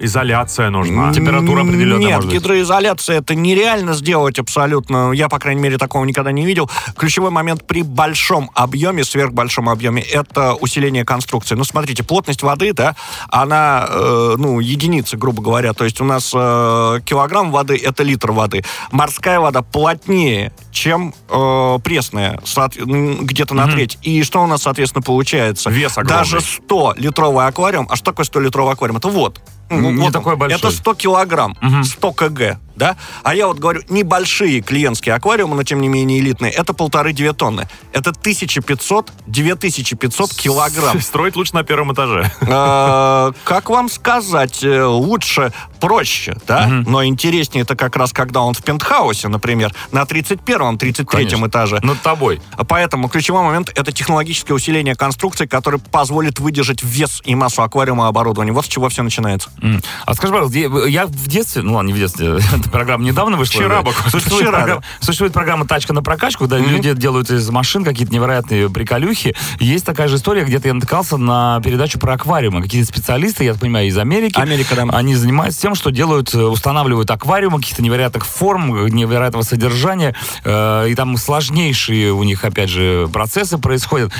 гидроизоляция 0.00 0.70
нужна? 0.70 1.12
Температура 1.12 1.62
определенная 1.62 2.18
Нет, 2.18 2.24
гидроизоляция 2.26 3.18
это 3.18 3.34
нереально 3.34 3.94
сделать 3.94 4.38
абсолютно. 4.38 5.12
Я, 5.12 5.28
по 5.28 5.38
крайней 5.38 5.60
мере, 5.60 5.78
такого 5.78 6.04
никогда 6.04 6.32
не 6.32 6.46
видел. 6.46 6.70
Ключевой 6.96 7.30
момент 7.30 7.66
при 7.66 7.82
большом 7.82 8.50
объеме, 8.54 9.04
сверхбольшом 9.04 9.68
объеме, 9.68 10.02
это 10.02 10.54
усиление 10.54 11.04
конструкции. 11.04 11.54
Ну, 11.54 11.64
смотрите, 11.64 12.02
плотность 12.02 12.42
воды, 12.42 12.72
да, 12.72 12.96
она, 13.28 13.86
э, 13.88 14.34
ну, 14.38 14.60
единицы, 14.60 15.16
грубо 15.16 15.42
говоря. 15.42 15.72
То 15.72 15.84
есть 15.84 16.00
у 16.00 16.04
нас 16.04 16.32
э, 16.34 17.00
килограмм 17.04 17.50
воды 17.50 17.80
это 17.82 18.02
литр 18.02 18.32
воды. 18.32 18.64
Морская 18.90 19.40
вода 19.40 19.62
плотнее, 19.62 20.52
чем 20.72 21.14
э, 21.28 21.78
пресная, 21.84 22.40
где-то 22.86 23.54
на 23.54 23.66
треть. 23.68 23.98
И 24.02 24.22
что 24.22 24.42
у 24.42 24.46
нас, 24.46 24.62
соответственно, 24.62 25.02
получается? 25.02 25.70
Вес 25.70 25.98
огромный. 25.98 26.18
Даже 26.18 26.38
100-литровый 26.38 27.46
аквариум. 27.46 27.86
А 27.90 27.96
что 27.96 28.06
такое 28.06 28.24
100-литровый 28.24 28.72
аквариум? 28.72 28.96
Это 28.96 29.08
вот. 29.08 29.40
Ну, 29.70 29.90
Не 29.90 30.02
вот 30.02 30.12
такой 30.12 30.36
большой. 30.36 30.58
Это 30.58 30.70
100 30.70 30.94
килограмм, 30.94 31.56
100 31.84 32.12
кг, 32.12 32.58
да? 32.80 32.96
А 33.22 33.34
я 33.34 33.46
вот 33.46 33.58
говорю, 33.58 33.82
небольшие 33.88 34.60
клиентские 34.62 35.14
аквариумы, 35.14 35.54
но 35.54 35.62
тем 35.62 35.80
не 35.80 35.86
менее 35.88 36.18
элитные, 36.18 36.50
это 36.50 36.72
полторы-две 36.74 37.32
тонны. 37.34 37.68
Это 37.92 38.10
1500-2500 39.28 40.34
килограмм. 40.36 41.00
Строить 41.10 41.36
лучше 41.36 41.54
на 41.54 41.62
первом 41.62 41.92
этаже. 41.92 42.30
Э, 42.40 43.32
Как 43.44 43.70
вам 43.70 43.88
сказать, 43.88 44.62
э, 44.64 44.82
лучше, 44.84 45.52
проще, 45.80 46.36
да? 46.46 46.66
Но 46.66 47.04
интереснее 47.04 47.62
это 47.62 47.76
как 47.76 47.96
раз, 47.96 48.12
когда 48.12 48.40
он 48.40 48.54
в 48.54 48.62
пентхаусе, 48.62 49.28
например, 49.28 49.72
на 49.92 50.02
31-м, 50.02 50.76
33-м 50.76 51.06
Конечно. 51.06 51.46
этаже. 51.46 51.78
Над 51.82 52.00
тобой. 52.02 52.40
Поэтому 52.68 53.08
ключевой 53.08 53.42
момент 53.42 53.70
это 53.76 53.92
технологическое 53.92 54.54
усиление 54.54 54.94
конструкции, 54.94 55.46
которое 55.46 55.78
позволит 55.78 56.38
выдержать 56.40 56.82
вес 56.82 57.20
и 57.24 57.34
массу 57.34 57.62
аквариума 57.62 58.08
оборудования. 58.08 58.52
Вот 58.52 58.64
с 58.64 58.68
чего 58.68 58.88
все 58.88 59.02
начинается. 59.02 59.50
А 60.06 60.14
скажи, 60.14 60.32
пожалуйста, 60.32 60.58
я- 60.88 61.06
в 61.06 61.28
детстве, 61.28 61.62
ну 61.62 61.74
ладно, 61.74 61.88
не 61.88 61.94
в 61.94 61.98
детстве, 61.98 62.38
программа 62.70 63.04
недавно 63.04 63.36
вышла. 63.36 63.60
Вчера 63.60 63.82
Да. 63.82 63.90
Существует, 64.10 64.42
Вчера, 64.44 64.58
программа, 64.58 64.82
существует 65.00 65.32
программа 65.32 65.66
«Тачка 65.66 65.92
на 65.92 66.02
прокачку», 66.02 66.44
когда 66.44 66.58
люди 66.58 66.92
делают 66.94 67.30
из 67.30 67.48
машин 67.50 67.84
какие-то 67.84 68.12
невероятные 68.12 68.70
приколюхи. 68.70 69.34
Есть 69.58 69.84
такая 69.84 70.08
же 70.08 70.16
история, 70.16 70.44
где-то 70.44 70.68
я 70.68 70.74
натыкался 70.74 71.16
на 71.16 71.60
передачу 71.62 71.98
про 71.98 72.14
аквариумы. 72.14 72.62
Какие-то 72.62 72.88
специалисты, 72.88 73.44
я 73.44 73.52
так 73.52 73.60
понимаю, 73.60 73.88
из 73.88 73.98
Америки. 73.98 74.38
Америка, 74.38 74.74
да. 74.76 74.84
Они 74.92 75.14
занимаются 75.14 75.60
тем, 75.60 75.74
что 75.74 75.90
делают, 75.90 76.34
э, 76.34 76.38
устанавливают 76.42 77.10
аквариумы 77.10 77.58
каких-то 77.60 77.82
невероятных 77.82 78.24
форм, 78.26 78.86
невероятного 78.86 79.42
содержания. 79.42 80.14
э, 80.44 80.88
И 80.88 80.94
там 80.94 81.16
сложнейшие 81.16 82.12
у 82.12 82.22
них, 82.22 82.44
опять 82.44 82.70
же, 82.70 83.08
процессы 83.12 83.58
происходят. 83.58 84.12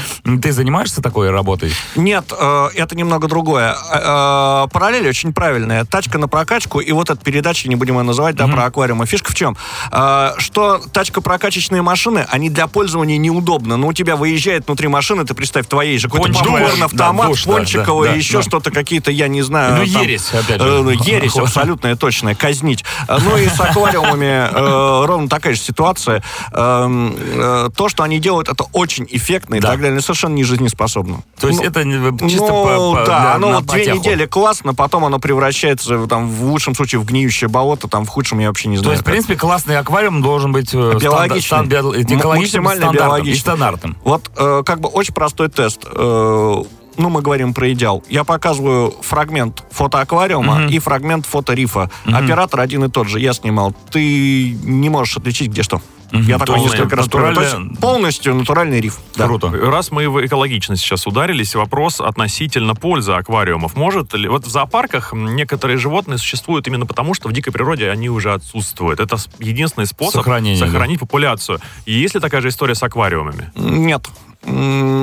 Ты 0.43 0.53
занимаешься 0.53 1.03
такой 1.03 1.31
работой? 1.31 1.73
Нет, 1.97 2.33
э, 2.39 2.69
это 2.75 2.97
немного 2.97 3.29
другое. 3.29 3.75
Э, 3.93 4.65
э, 4.65 4.69
Параллель 4.73 5.09
очень 5.09 5.33
правильная. 5.33 5.85
Тачка 5.85 6.19
на 6.19 6.29
прокачку, 6.29 6.81
и 6.81 6.93
вот 6.93 7.11
эта 7.11 7.23
передача, 7.23 7.69
не 7.69 7.77
будем 7.77 7.97
ее 7.97 8.03
называть, 8.03 8.37
да, 8.47 8.53
про 8.53 8.65
аквариумы. 8.67 9.07
Фишка 9.07 9.33
в 9.33 9.35
чем? 9.35 9.57
Э, 9.93 10.33
Что 10.39 10.79
тачка-прокачечные 10.93 11.83
машины, 11.83 12.27
они 12.31 12.51
для 12.51 12.67
пользования 12.67 13.19
неудобны. 13.19 13.77
Ну, 13.77 13.89
у 13.89 13.93
тебя 13.93 14.17
выезжает 14.17 14.67
внутри 14.67 14.89
машины, 14.89 15.25
ты 15.25 15.35
представь, 15.35 15.67
твоей 15.67 15.99
же 15.99 16.09
какой-то 16.09 16.39
попкорн, 16.39 16.79
да, 16.79 16.85
автомат, 16.87 17.27
душ, 17.29 17.45
да, 17.45 17.53
пончиковый, 17.53 18.09
да, 18.09 18.13
да, 18.15 18.19
еще 18.19 18.39
да. 18.39 18.43
что-то, 18.43 18.71
какие-то, 18.71 19.11
я 19.11 19.29
не 19.29 19.43
знаю. 19.43 19.77
Ну, 19.85 19.93
там, 19.93 20.03
ересь, 20.03 20.29
опять 20.33 20.61
же. 20.61 20.67
э, 20.69 20.83
ну, 20.83 20.91
ересь 20.91 21.37
абсолютная, 21.37 21.97
точная, 21.97 22.35
казнить. 22.35 22.85
Э, 23.09 23.19
Ну, 23.21 23.37
и 23.37 23.47
с 23.49 23.59
аквариумами 23.61 24.49
э, 24.51 25.05
ровно 25.07 25.29
такая 25.29 25.55
же 25.55 25.61
ситуация. 25.61 26.23
Эм, 26.53 27.15
э, 27.17 27.69
То, 27.77 27.89
что 27.89 28.03
они 28.03 28.19
делают, 28.19 28.49
это 28.49 28.65
очень 28.73 29.07
эффектно 29.11 29.57
и 29.57 29.61
Да. 29.61 29.69
так 29.73 29.81
далее, 29.81 30.01
совершенно 30.01 30.35
не 30.35 30.45
жизнеспособно. 30.45 31.23
То 31.41 31.49
есть 31.49 31.61
Ну, 31.61 31.67
это 31.67 31.85
не- 31.85 32.19
чисто 32.31 32.47
ну, 32.49 32.65
по- 32.65 33.01
по- 33.01 33.07
да, 33.07 33.21
для- 33.21 33.35
оно 33.35 33.49
на 33.51 33.57
вот 33.61 33.67
две 33.67 33.87
недели 33.93 34.27
классно, 34.27 34.75
потом 34.75 35.05
оно 35.05 35.19
превращается 35.19 35.97
в, 35.99 36.09
там, 36.09 36.29
в 36.31 36.45
лучшем 36.45 36.75
случае 36.75 37.01
в 37.01 37.05
гниющее 37.05 37.49
болото, 37.49 37.89
там 37.89 38.05
в 38.05 38.11
худшем 38.21 38.39
я 38.41 38.49
вообще 38.49 38.69
не 38.69 38.77
То 38.77 38.83
знаю. 38.83 38.93
есть, 38.95 39.03
в 39.03 39.11
принципе, 39.11 39.37
классный 39.37 39.79
аквариум 39.79 40.21
должен 40.23 40.53
быть 40.53 40.75
э, 40.75 40.99
Биологичный. 41.01 41.41
станда- 41.41 41.41
стан- 41.43 41.67
био- 41.69 41.95
М- 42.13 42.19
экологичным 42.19 42.67
стандартом 42.69 43.27
и 43.27 43.35
стандартным. 43.35 43.97
Вот 44.05 44.31
э, 44.37 44.63
как 44.67 44.81
бы 44.81 44.89
очень 44.89 45.15
простой 45.15 45.49
тест. 45.49 45.81
Э, 45.91 46.63
ну, 46.97 47.09
мы 47.09 47.23
говорим 47.23 47.55
про 47.55 47.73
идеал. 47.73 48.05
Я 48.11 48.25
показываю 48.25 48.93
фрагмент 49.01 49.65
фотоаквариума 49.71 50.67
и 50.67 50.79
фрагмент 50.79 51.25
фоторифа. 51.25 51.91
Оператор 52.05 52.61
один 52.61 52.85
и 52.85 52.91
тот 52.91 53.09
же. 53.09 53.21
Я 53.21 53.33
снимал. 53.33 53.75
Ты 53.91 54.51
не 54.53 54.91
можешь 54.91 55.17
отличить, 55.17 55.49
где 55.51 55.63
что. 55.63 55.81
Я 56.13 56.39
такой 56.39 56.61
несколько 56.61 56.97
раз 56.97 57.07
натуральная- 57.07 57.77
полностью 57.81 58.35
натуральный 58.35 58.81
риф. 58.81 58.99
Да. 59.17 59.27
Круто. 59.27 59.51
Раз 59.51 59.91
мы 59.91 60.09
в 60.09 60.25
экологичность 60.25 60.83
сейчас 60.83 61.07
ударились, 61.07 61.55
вопрос 61.55 62.01
относительно 62.01 62.75
пользы 62.75 63.13
аквариумов. 63.13 63.77
Может 63.77 64.13
ли... 64.15 64.29
Вот 64.29 64.47
в 64.47 64.51
зоопарках 64.51 65.13
некоторые 65.13 65.77
животные 65.79 66.19
существуют 66.19 66.67
именно 66.67 66.87
потому, 66.87 67.15
что 67.15 67.29
в 67.29 67.33
дикой 67.33 67.53
природе 67.53 67.91
они 67.91 68.09
уже 68.09 68.33
отсутствуют. 68.33 69.01
Это 69.01 69.17
единственный 69.39 69.87
способ 69.87 70.15
Сохранение, 70.25 70.65
сохранить 70.65 71.01
популяцию. 71.01 71.61
И 71.87 71.93
есть 71.93 72.15
ли 72.15 72.21
такая 72.21 72.41
же 72.41 72.49
история 72.49 72.75
с 72.75 72.83
аквариумами? 72.83 73.51
Нет. 73.55 74.09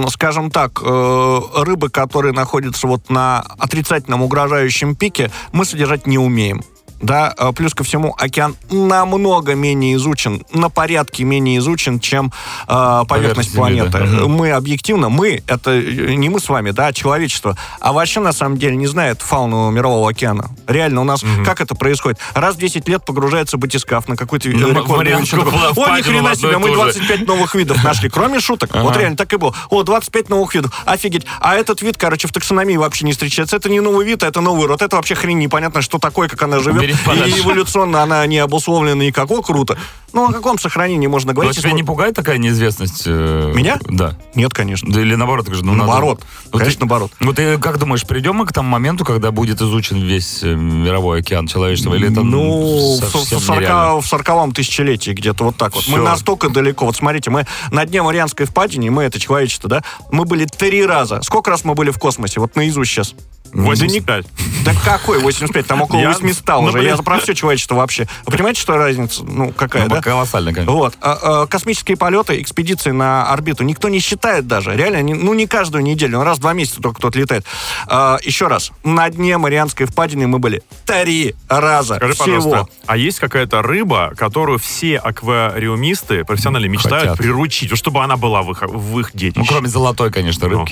Скажем 0.10 0.50
так, 0.50 0.82
э, 0.84 1.42
рыбы, 1.58 1.90
которые 1.90 2.34
находятся 2.34 2.88
вот 2.88 3.10
на 3.10 3.42
отрицательном 3.60 4.24
угрожающем 4.24 4.96
пике, 4.96 5.32
мы 5.52 5.64
содержать 5.64 6.08
не 6.08 6.18
умеем. 6.18 6.64
Да, 7.00 7.34
э, 7.38 7.52
плюс 7.54 7.74
ко 7.74 7.84
всему, 7.84 8.16
океан 8.18 8.56
намного 8.70 9.54
менее 9.56 9.96
изучен, 9.96 10.44
на 10.52 10.70
порядке 10.70 11.24
менее 11.24 11.58
изучен, 11.60 12.00
чем 12.00 12.32
э, 12.68 13.04
поверхность 13.08 13.08
Поверхность 13.28 13.54
Земли, 13.54 13.60
планеты. 13.90 13.92
да. 13.92 14.06
Мгм. 14.24 14.32
Мы 14.32 14.52
объективно, 14.52 15.10
мы, 15.10 15.44
это 15.48 15.72
э, 15.72 16.14
не 16.16 16.30
мы 16.30 16.40
с 16.40 16.50
вами, 16.50 16.72
да, 16.72 16.88
а 16.88 16.94
человечество, 16.94 17.58
а 17.80 17.94
вообще 17.94 18.20
на 18.20 18.32
самом 18.34 18.58
деле 18.58 18.76
не 18.76 18.88
знает 18.88 19.22
фауну 19.22 19.70
мирового 19.72 20.10
океана. 20.10 20.50
Реально 20.68 21.02
у 21.02 21.04
нас, 21.04 21.22
как 21.46 21.62
это 21.62 21.76
происходит? 21.76 22.20
Раз 22.34 22.56
в 22.56 22.60
10 22.60 22.88
лет 22.88 23.04
погружается 23.06 23.58
батискаф 23.58 24.08
на 24.08 24.16
какой-то 24.16 24.50
э, 24.50 24.54
Ну, 24.54 24.70
рекордную 24.70 25.18
величину. 25.18 25.44
О, 25.44 25.98
ни 25.98 26.02
хрена 26.02 26.36
себе, 26.36 26.58
мы 26.58 26.70
и 26.72 26.74
то 26.76 26.86
же. 26.92 27.00
25 27.00 27.28
новых 27.28 27.56
видов 27.56 27.84
нашли, 27.84 28.10
кроме 28.10 28.40
шуток. 28.40 28.72
Вот 28.74 28.92
Ага. 28.92 29.00
реально 29.00 29.18
так 29.18 29.32
и 29.34 29.38
было. 29.38 29.54
О, 29.70 29.84
25 29.84 30.30
новых 30.30 30.56
видов. 30.56 30.72
Офигеть. 30.86 31.26
А 31.40 31.56
этот 31.56 31.82
вид, 31.82 31.98
короче, 31.98 32.28
в 32.28 32.32
таксономии 32.32 32.76
вообще 32.78 33.06
не 33.06 33.12
встречается. 33.12 33.56
Это 33.56 33.70
не 33.70 33.80
новый 33.80 34.06
вид, 34.06 34.24
а 34.24 34.28
это 34.28 34.42
новый 34.42 34.68
род. 34.68 34.82
Это 34.82 34.96
вообще 34.96 35.16
хрень 35.16 35.38
непонятно, 35.40 35.82
что 35.82 36.00
такое, 36.00 36.28
как 36.28 36.42
она 36.42 36.60
живет. 36.60 36.87
Подальше. 37.06 37.38
И 37.38 37.42
эволюционно 37.42 38.04
она 38.04 38.26
не 38.28 38.38
обусловлена 38.40 39.04
никакого 39.06 39.42
круто. 39.42 39.78
Ну, 40.14 40.30
о 40.30 40.32
каком 40.32 40.58
сохранении 40.58 41.06
можно 41.08 41.32
Но 41.32 41.36
говорить? 41.36 41.58
тебя 41.58 41.68
если 41.70 41.76
не 41.76 41.84
пугает 41.86 42.16
такая 42.16 42.38
неизвестность? 42.38 43.04
э, 43.06 43.52
Меня? 43.54 43.78
Да. 43.90 44.16
Нет, 44.36 44.54
конечно. 44.54 44.90
Да 44.92 45.02
или 45.02 45.16
наоборот, 45.16 45.46
говоришь, 45.46 45.64
ну, 45.66 45.74
надо- 45.74 45.86
Наоборот. 45.90 46.22
Ну, 46.52 46.60
Конечно, 46.60 46.80
ты, 46.80 46.86
наоборот. 46.86 47.12
Ну, 47.20 47.34
ты 47.34 47.58
как 47.58 47.78
думаешь, 47.78 48.04
придем 48.08 48.36
мы 48.36 48.46
к 48.46 48.54
тому 48.54 48.70
моменту, 48.70 49.04
когда 49.04 49.32
будет 49.32 49.62
изучен 49.62 49.98
весь 50.02 50.44
э, 50.44 50.56
мировой 50.56 51.20
океан 51.20 51.46
человечества? 51.48 51.94
Или 51.94 52.10
это 52.10 52.22
Ну, 52.24 52.98
в, 52.98 53.04
совсем 53.04 53.40
в, 53.40 53.44
сорока- 53.44 53.60
нереально? 53.62 54.02
в 54.02 54.08
сороковом 54.08 54.54
тысячелетии 54.54 55.12
где-то 55.12 55.44
вот 55.44 55.58
так 55.58 55.76
вот. 55.76 55.86
Мы 55.90 55.96
Всё. 55.96 56.04
настолько 56.04 56.50
далеко. 56.50 56.86
Вот 56.86 56.96
смотрите, 56.96 57.30
мы 57.30 57.46
на 57.72 57.86
дне 57.86 58.02
Марианской 58.02 58.46
впадины, 58.46 58.90
мы 58.90 59.04
это 59.04 59.20
человечество, 59.20 59.70
да, 59.70 59.84
мы 60.12 60.24
были 60.24 60.46
три 60.46 60.86
раза. 60.86 61.22
Сколько 61.22 61.52
раз 61.52 61.66
мы 61.66 61.76
были 61.76 61.92
в 61.92 62.00
космосе? 62.00 62.40
Вот 62.40 62.56
наизусть 62.56 62.92
сейчас. 62.92 63.14
85. 63.54 64.26
Да 64.66 64.74
какой 64.84 65.20
85? 65.20 65.66
Там 65.68 65.82
около 65.82 66.00
Я- 66.00 66.10
800 66.10 66.48
ну, 66.48 66.60
уже. 66.64 66.78
блин. 66.80 66.96
Я 66.96 66.98
про 66.98 67.20
все 67.20 67.34
человечество 67.34 67.76
вообще. 67.76 68.08
Вы 68.26 68.34
понимаете, 68.34 68.62
что 68.62 68.76
разница? 68.78 69.24
Ну, 69.24 69.52
какая, 69.52 69.84
Ну, 69.84 69.90
да? 69.90 70.02
колоссально, 70.02 70.54
конечно. 70.54 70.74
Вот. 70.74 70.96
А, 71.02 71.44
а, 71.44 71.48
космические 71.48 71.96
полеты, 71.98 72.42
экспедиции 72.42 72.92
на 72.92 73.32
орбиту 73.32 73.64
никто 73.64 73.88
не 73.90 74.00
считает 74.00 74.48
даже. 74.48 74.76
Реально, 74.76 75.02
не- 75.02 75.14
ну, 75.14 75.34
не 75.34 75.48
каждую 75.48 75.84
неделю. 75.84 76.18
ну, 76.20 76.24
Раз 76.26 76.38
в 76.38 76.42
два 76.42 76.54
месяца 76.54 76.82
только 76.82 76.98
кто-то 77.00 77.18
летает. 77.20 77.46
А, 77.88 78.18
еще 78.24 78.48
раз. 78.48 78.72
На 78.84 79.10
дне 79.10 79.38
Марианской 79.38 79.86
впадины 79.86 80.28
мы 80.28 80.40
были 80.40 80.62
три 80.86 81.36
раза 81.48 81.96
Скажи, 81.96 82.14
всего. 82.14 82.26
пожалуйста, 82.26 82.68
а 82.86 82.98
есть 82.98 83.20
какая-то 83.20 83.62
рыба, 83.62 84.14
которую 84.18 84.60
все 84.60 84.98
аквариумисты 84.98 86.24
профессионально 86.26 86.66
мечтают 86.68 87.02
Хотят. 87.12 87.18
приручить, 87.18 87.76
чтобы 87.78 88.04
она 88.04 88.18
была 88.18 88.42
в 88.42 88.52
их, 88.52 88.62
в 88.64 89.00
их 89.00 89.12
детище? 89.14 89.40
Ну, 89.40 89.46
кроме 89.46 89.68
золотой, 89.68 90.12
конечно, 90.12 90.48
Ну. 90.48 90.66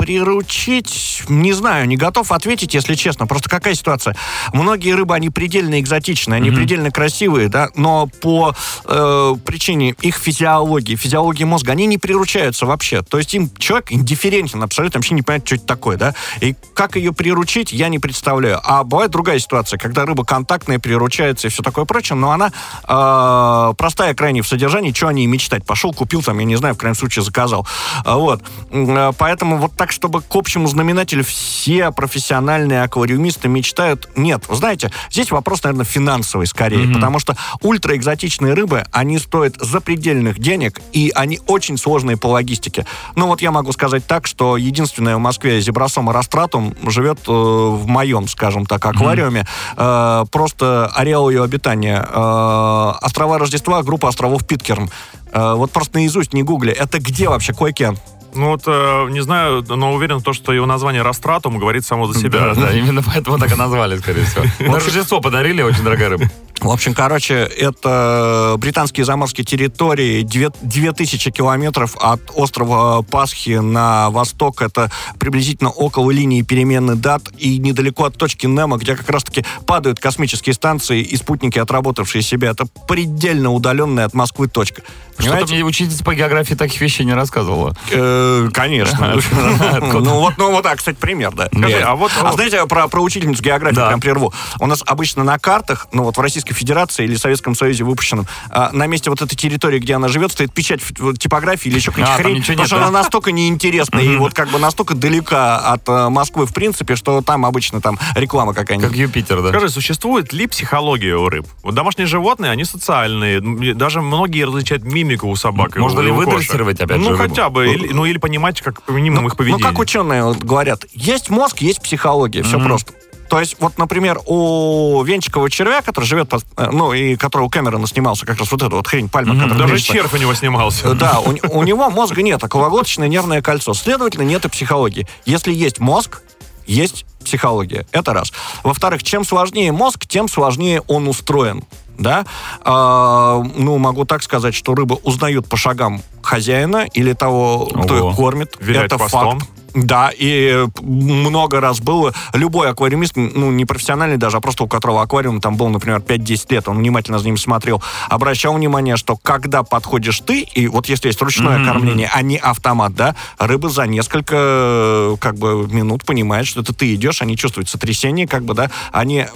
Приручить, 0.00 1.22
не 1.28 1.52
знаю, 1.52 1.86
не 1.86 1.96
готов 1.96 2.32
ответить, 2.32 2.74
если 2.74 2.94
честно. 2.94 3.26
Просто 3.26 3.50
какая 3.50 3.74
ситуация? 3.74 4.16
Многие 4.52 4.94
рыбы, 4.94 5.14
они 5.14 5.28
предельно 5.30 5.78
экзотичные, 5.78 6.38
они 6.38 6.50
предельно 6.50 6.90
красивые, 6.90 7.48
да, 7.48 7.68
но 7.74 8.06
по 8.06 8.54
э, 8.86 9.34
причине 9.44 9.94
их 10.00 10.16
физиологии, 10.16 10.96
физиологии 10.96 11.44
мозга, 11.44 11.72
они 11.72 11.86
не 11.86 11.98
приручаются 11.98 12.64
вообще. 12.66 13.02
То 13.02 13.18
есть 13.18 13.34
им 13.34 13.50
человек 13.58 13.92
индифферентен 13.92 14.62
абсолютно, 14.62 14.98
вообще 14.98 15.14
не 15.14 15.22
понимает, 15.22 15.46
что 15.46 15.56
это 15.56 15.66
такое, 15.66 15.96
да. 15.96 16.14
И 16.40 16.56
как 16.74 16.96
ее 16.96 17.12
приручить, 17.12 17.72
я 17.72 17.88
не 17.88 17.98
представляю. 17.98 18.58
А 18.64 18.84
бывает 18.84 19.10
другая 19.10 19.38
ситуация, 19.38 19.78
когда 19.78 20.06
рыба 20.06 20.24
контактная, 20.24 20.78
приручается 20.78 21.48
и 21.48 21.50
все 21.50 21.62
такое 21.62 21.84
прочее, 21.84 22.16
но 22.16 22.30
она 22.30 22.50
э, 22.88 23.74
простая 23.76 24.14
крайне 24.14 24.40
в 24.40 24.48
содержании, 24.48 24.92
что 24.92 25.08
о 25.08 25.12
ней 25.12 25.26
мечтать. 25.26 25.64
Пошел, 25.66 25.92
купил 25.92 26.22
там, 26.22 26.38
я 26.38 26.46
не 26.46 26.56
знаю, 26.56 26.74
в 26.74 26.78
крайнем 26.78 26.96
случае 26.96 27.22
заказал. 27.22 27.66
Вот. 28.04 28.42
Э, 28.70 29.12
Поэтому 29.18 29.58
вот 29.58 29.72
так, 29.76 29.89
чтобы 29.92 30.22
к 30.22 30.34
общему 30.34 30.66
знаменателю 30.66 31.24
все 31.24 31.90
профессиональные 31.90 32.82
аквариумисты 32.82 33.48
мечтают, 33.48 34.08
нет. 34.16 34.44
Вы 34.48 34.56
знаете, 34.56 34.90
здесь 35.10 35.30
вопрос, 35.30 35.62
наверное, 35.62 35.84
финансовый 35.84 36.46
скорее, 36.46 36.92
потому 36.94 37.18
что 37.18 37.36
ультраэкзотичные 37.62 38.54
рыбы, 38.54 38.84
они 38.92 39.18
стоят 39.18 39.56
запредельных 39.56 40.38
денег, 40.38 40.80
и 40.92 41.12
они 41.14 41.40
очень 41.46 41.76
сложные 41.76 42.16
по 42.16 42.28
логистике. 42.28 42.86
Ну 43.16 43.26
вот 43.26 43.42
я 43.42 43.50
могу 43.50 43.72
сказать 43.72 44.06
так, 44.06 44.26
что 44.26 44.56
единственная 44.56 45.16
в 45.16 45.20
Москве 45.20 45.60
зебросома 45.60 46.12
растратум 46.12 46.74
живет 46.86 47.20
э, 47.28 47.32
в 47.32 47.86
моем, 47.86 48.28
скажем 48.28 48.66
так, 48.66 48.84
аквариуме. 48.84 49.46
Э, 49.76 50.24
просто 50.30 50.86
ареал 50.94 51.30
ее 51.30 51.42
обитания. 51.42 52.06
Э, 52.08 52.92
острова 53.02 53.38
Рождества, 53.38 53.82
группа 53.82 54.08
островов 54.08 54.46
Питкерн. 54.46 54.90
Э, 55.32 55.54
вот 55.54 55.70
просто 55.70 55.96
наизусть 55.96 56.32
не 56.32 56.42
гугли. 56.42 56.72
Это 56.72 56.98
где 56.98 57.28
вообще? 57.28 57.52
Какой 57.52 57.70
океан? 57.70 57.98
Ну 58.34 58.48
вот, 58.50 58.62
э, 58.66 59.06
не 59.10 59.20
знаю, 59.20 59.64
но 59.68 59.92
уверен, 59.92 60.20
то, 60.20 60.32
что 60.32 60.52
его 60.52 60.66
название 60.66 61.02
Растратум 61.02 61.58
говорит 61.58 61.84
само 61.84 62.06
за 62.06 62.18
себя. 62.18 62.40
Да, 62.40 62.54
да, 62.54 62.72
именно 62.72 63.02
поэтому 63.02 63.38
так 63.38 63.52
и 63.52 63.56
назвали, 63.56 63.98
скорее 63.98 64.24
всего. 64.24 64.44
На 64.72 64.78
Рождество 64.78 65.20
подарили, 65.20 65.62
очень 65.62 65.82
дорогая 65.82 66.10
рыба. 66.10 66.24
В 66.60 66.68
общем, 66.68 66.92
короче, 66.92 67.34
это 67.36 68.54
британские 68.58 69.06
заморские 69.06 69.46
территории, 69.46 70.22
две- 70.22 70.50
2000 70.60 71.30
километров 71.30 71.96
от 71.98 72.20
острова 72.34 73.00
Пасхи 73.02 73.58
на 73.58 74.10
восток. 74.10 74.60
Это 74.60 74.90
приблизительно 75.18 75.70
около 75.70 76.10
линии 76.10 76.42
перемены 76.42 76.96
дат 76.96 77.22
и 77.38 77.56
недалеко 77.58 78.04
от 78.04 78.18
точки 78.18 78.46
Немо, 78.46 78.76
где 78.76 78.94
как 78.94 79.08
раз-таки 79.08 79.42
падают 79.66 80.00
космические 80.00 80.52
станции 80.52 81.00
и 81.00 81.16
спутники, 81.16 81.58
отработавшие 81.58 82.20
себя. 82.20 82.50
Это 82.50 82.66
предельно 82.86 83.52
удаленная 83.52 84.04
от 84.04 84.12
Москвы 84.12 84.46
точка. 84.46 84.82
Что-то 85.18 85.52
мне 85.52 85.64
учительница 85.64 86.04
по 86.04 86.14
географии 86.14 86.54
таких 86.54 86.80
вещей 86.80 87.04
не 87.04 87.14
рассказывала. 87.14 87.74
Э, 87.90 88.19
Конечно. 88.52 89.16
Ну 90.00 90.20
вот, 90.20 90.34
ну 90.38 90.50
вот, 90.52 90.62
так, 90.62 90.78
кстати, 90.78 90.96
пример, 90.96 91.32
да. 91.32 91.48
Скажи, 91.54 91.80
а 91.80 91.94
вот- 91.94 92.10
А 92.22 92.32
знаете, 92.32 92.66
про, 92.66 92.88
про 92.88 93.00
учительницу 93.00 93.42
географии 93.42 93.76
прям 93.76 94.00
прерву. 94.00 94.32
У 94.58 94.66
нас 94.66 94.82
обычно 94.86 95.24
на 95.24 95.38
картах, 95.38 95.88
ну 95.92 96.04
вот 96.04 96.16
в 96.16 96.20
Российской 96.20 96.54
Федерации 96.54 97.04
или 97.04 97.16
Советском 97.16 97.54
Союзе 97.54 97.84
выпущенном, 97.84 98.26
а, 98.50 98.70
на 98.72 98.86
месте 98.86 99.10
вот 99.10 99.20
этой 99.22 99.36
территории, 99.36 99.78
где 99.78 99.94
она 99.94 100.08
живет, 100.08 100.32
стоит 100.32 100.52
печать 100.52 100.80
типографии 101.18 101.68
или 101.68 101.76
еще 101.76 101.90
какая-нибудь 101.90 102.14
А, 102.18 102.22
хрень, 102.22 102.36
ничего 102.36 102.52
потому 102.54 102.66
что 102.66 102.76
она 102.76 102.90
настолько 102.90 103.32
неинтересная 103.32 104.02
и 104.02 104.16
вот 104.16 104.34
как 104.34 104.50
бы 104.50 104.58
настолько 104.58 104.94
далека 104.94 105.58
от 105.58 105.88
э, 105.88 106.08
Москвы 106.08 106.46
в 106.46 106.54
принципе, 106.54 106.96
что 106.96 107.22
там 107.22 107.44
обычно 107.46 107.80
там 107.80 107.98
реклама 108.14 108.54
какая-нибудь. 108.54 108.88
Как 108.90 108.96
Юпитер, 108.96 109.42
да. 109.42 109.48
Скажи, 109.50 109.68
существует 109.68 110.32
ли 110.32 110.46
психология 110.46 111.14
у 111.16 111.28
рыб? 111.28 111.46
Вот 111.62 111.74
домашние 111.74 112.06
животные, 112.06 112.50
они 112.50 112.64
социальные. 112.64 113.40
Даже 113.74 114.00
многие 114.00 114.44
различают 114.44 114.84
мимику 114.84 115.28
у 115.28 115.36
собак. 115.36 115.76
Можно 115.76 116.00
ли 116.00 116.10
выдрессировать, 116.10 116.80
опять 116.80 116.98
Ну, 116.98 117.04
же, 117.04 117.10
рыбу? 117.10 117.22
хотя 117.22 117.50
бы. 117.50 117.76
Ну, 117.90 118.04
или 118.10 118.18
понимать, 118.18 118.60
как 118.60 118.86
минимум 118.88 119.26
их 119.26 119.32
Ну, 119.32 119.36
поведение. 119.36 119.64
как 119.66 119.78
ученые 119.78 120.24
вот 120.24 120.38
говорят, 120.38 120.84
есть 120.92 121.30
мозг, 121.30 121.58
есть 121.58 121.82
психология, 121.82 122.42
все 122.42 122.58
просто. 122.60 122.92
То 123.28 123.38
есть, 123.38 123.54
вот, 123.60 123.78
например, 123.78 124.18
у 124.26 125.00
венчикового 125.04 125.48
червя, 125.48 125.82
который 125.82 126.04
живет, 126.04 126.28
под- 126.28 126.44
э, 126.56 126.68
ну, 126.72 126.92
и 126.92 127.14
которого 127.14 127.48
Кэмерон 127.48 127.86
снимался, 127.86 128.26
как 128.26 128.38
раз 128.40 128.50
вот 128.50 128.60
эта 128.60 128.74
вот 128.74 128.88
хрень, 128.88 129.08
пальма, 129.08 129.34
которая 129.34 129.56
Даже 129.56 129.74
крестится. 129.74 129.92
червь 129.98 130.14
у 130.14 130.16
него 130.16 130.34
снимался. 130.34 130.94
Да, 130.94 131.20
у, 131.20 131.32
у 131.58 131.62
него 131.62 131.90
мозга 131.90 132.22
нет, 132.22 132.42
а 132.42 132.48
круглоглоточное 132.48 133.06
нервное 133.06 133.40
кольцо. 133.40 133.72
Следовательно, 133.72 134.24
нет 134.24 134.44
и 134.46 134.48
психологии. 134.48 135.06
Если 135.26 135.52
есть 135.52 135.78
мозг, 135.78 136.22
есть 136.66 137.06
психология. 137.24 137.86
Это 137.92 138.12
раз. 138.14 138.32
Во-вторых, 138.64 139.04
чем 139.04 139.24
сложнее 139.24 139.70
мозг, 139.70 140.06
тем 140.08 140.26
сложнее 140.28 140.82
он 140.88 141.06
устроен. 141.06 141.62
Да? 142.00 142.24
А, 142.64 143.42
ну, 143.56 143.78
могу 143.78 144.04
так 144.06 144.22
сказать, 144.22 144.54
что 144.54 144.74
рыбы 144.74 144.96
узнают 145.04 145.48
по 145.48 145.56
шагам 145.56 146.02
хозяина 146.22 146.86
или 146.94 147.12
того, 147.12 147.66
кто 147.66 147.94
Ого. 147.94 148.10
их 148.10 148.16
кормит. 148.16 148.56
Виляют 148.58 148.86
Это 148.92 148.98
хвостом. 148.98 149.40
факт. 149.40 149.50
Да, 149.74 150.10
и 150.16 150.66
много 150.80 151.60
раз 151.60 151.78
было. 151.80 152.12
Любой 152.34 152.70
аквариумист, 152.70 153.12
ну, 153.16 153.52
не 153.52 153.64
профессиональный 153.64 154.16
даже, 154.16 154.38
а 154.38 154.40
просто 154.40 154.64
у 154.64 154.66
которого 154.66 155.02
аквариум 155.02 155.40
там 155.40 155.56
был, 155.56 155.68
например, 155.68 156.00
5-10 156.00 156.46
лет, 156.50 156.68
он 156.68 156.78
внимательно 156.78 157.20
за 157.20 157.26
ним 157.26 157.36
смотрел, 157.36 157.80
обращал 158.08 158.54
внимание, 158.54 158.96
что 158.96 159.16
когда 159.16 159.62
подходишь 159.62 160.20
ты, 160.20 160.40
и 160.40 160.66
вот 160.66 160.88
если 160.88 161.08
есть 161.08 161.22
ручное 161.22 161.64
кормление, 161.64 162.10
а 162.12 162.22
не 162.22 162.36
автомат, 162.38 162.94
да, 162.94 163.14
рыба 163.38 163.68
за 163.68 163.86
несколько, 163.86 164.34
э, 164.36 165.16
как 165.20 165.36
бы, 165.36 165.68
минут 165.70 166.04
понимает, 166.04 166.46
что 166.48 166.62
это 166.62 166.74
ты 166.74 166.92
идешь, 166.94 167.22
они 167.22 167.36
чувствуют 167.36 167.68
сотрясение, 167.68 168.26
как 168.26 168.42
бы, 168.44 168.54
да, 168.54 168.70
они 168.90 169.26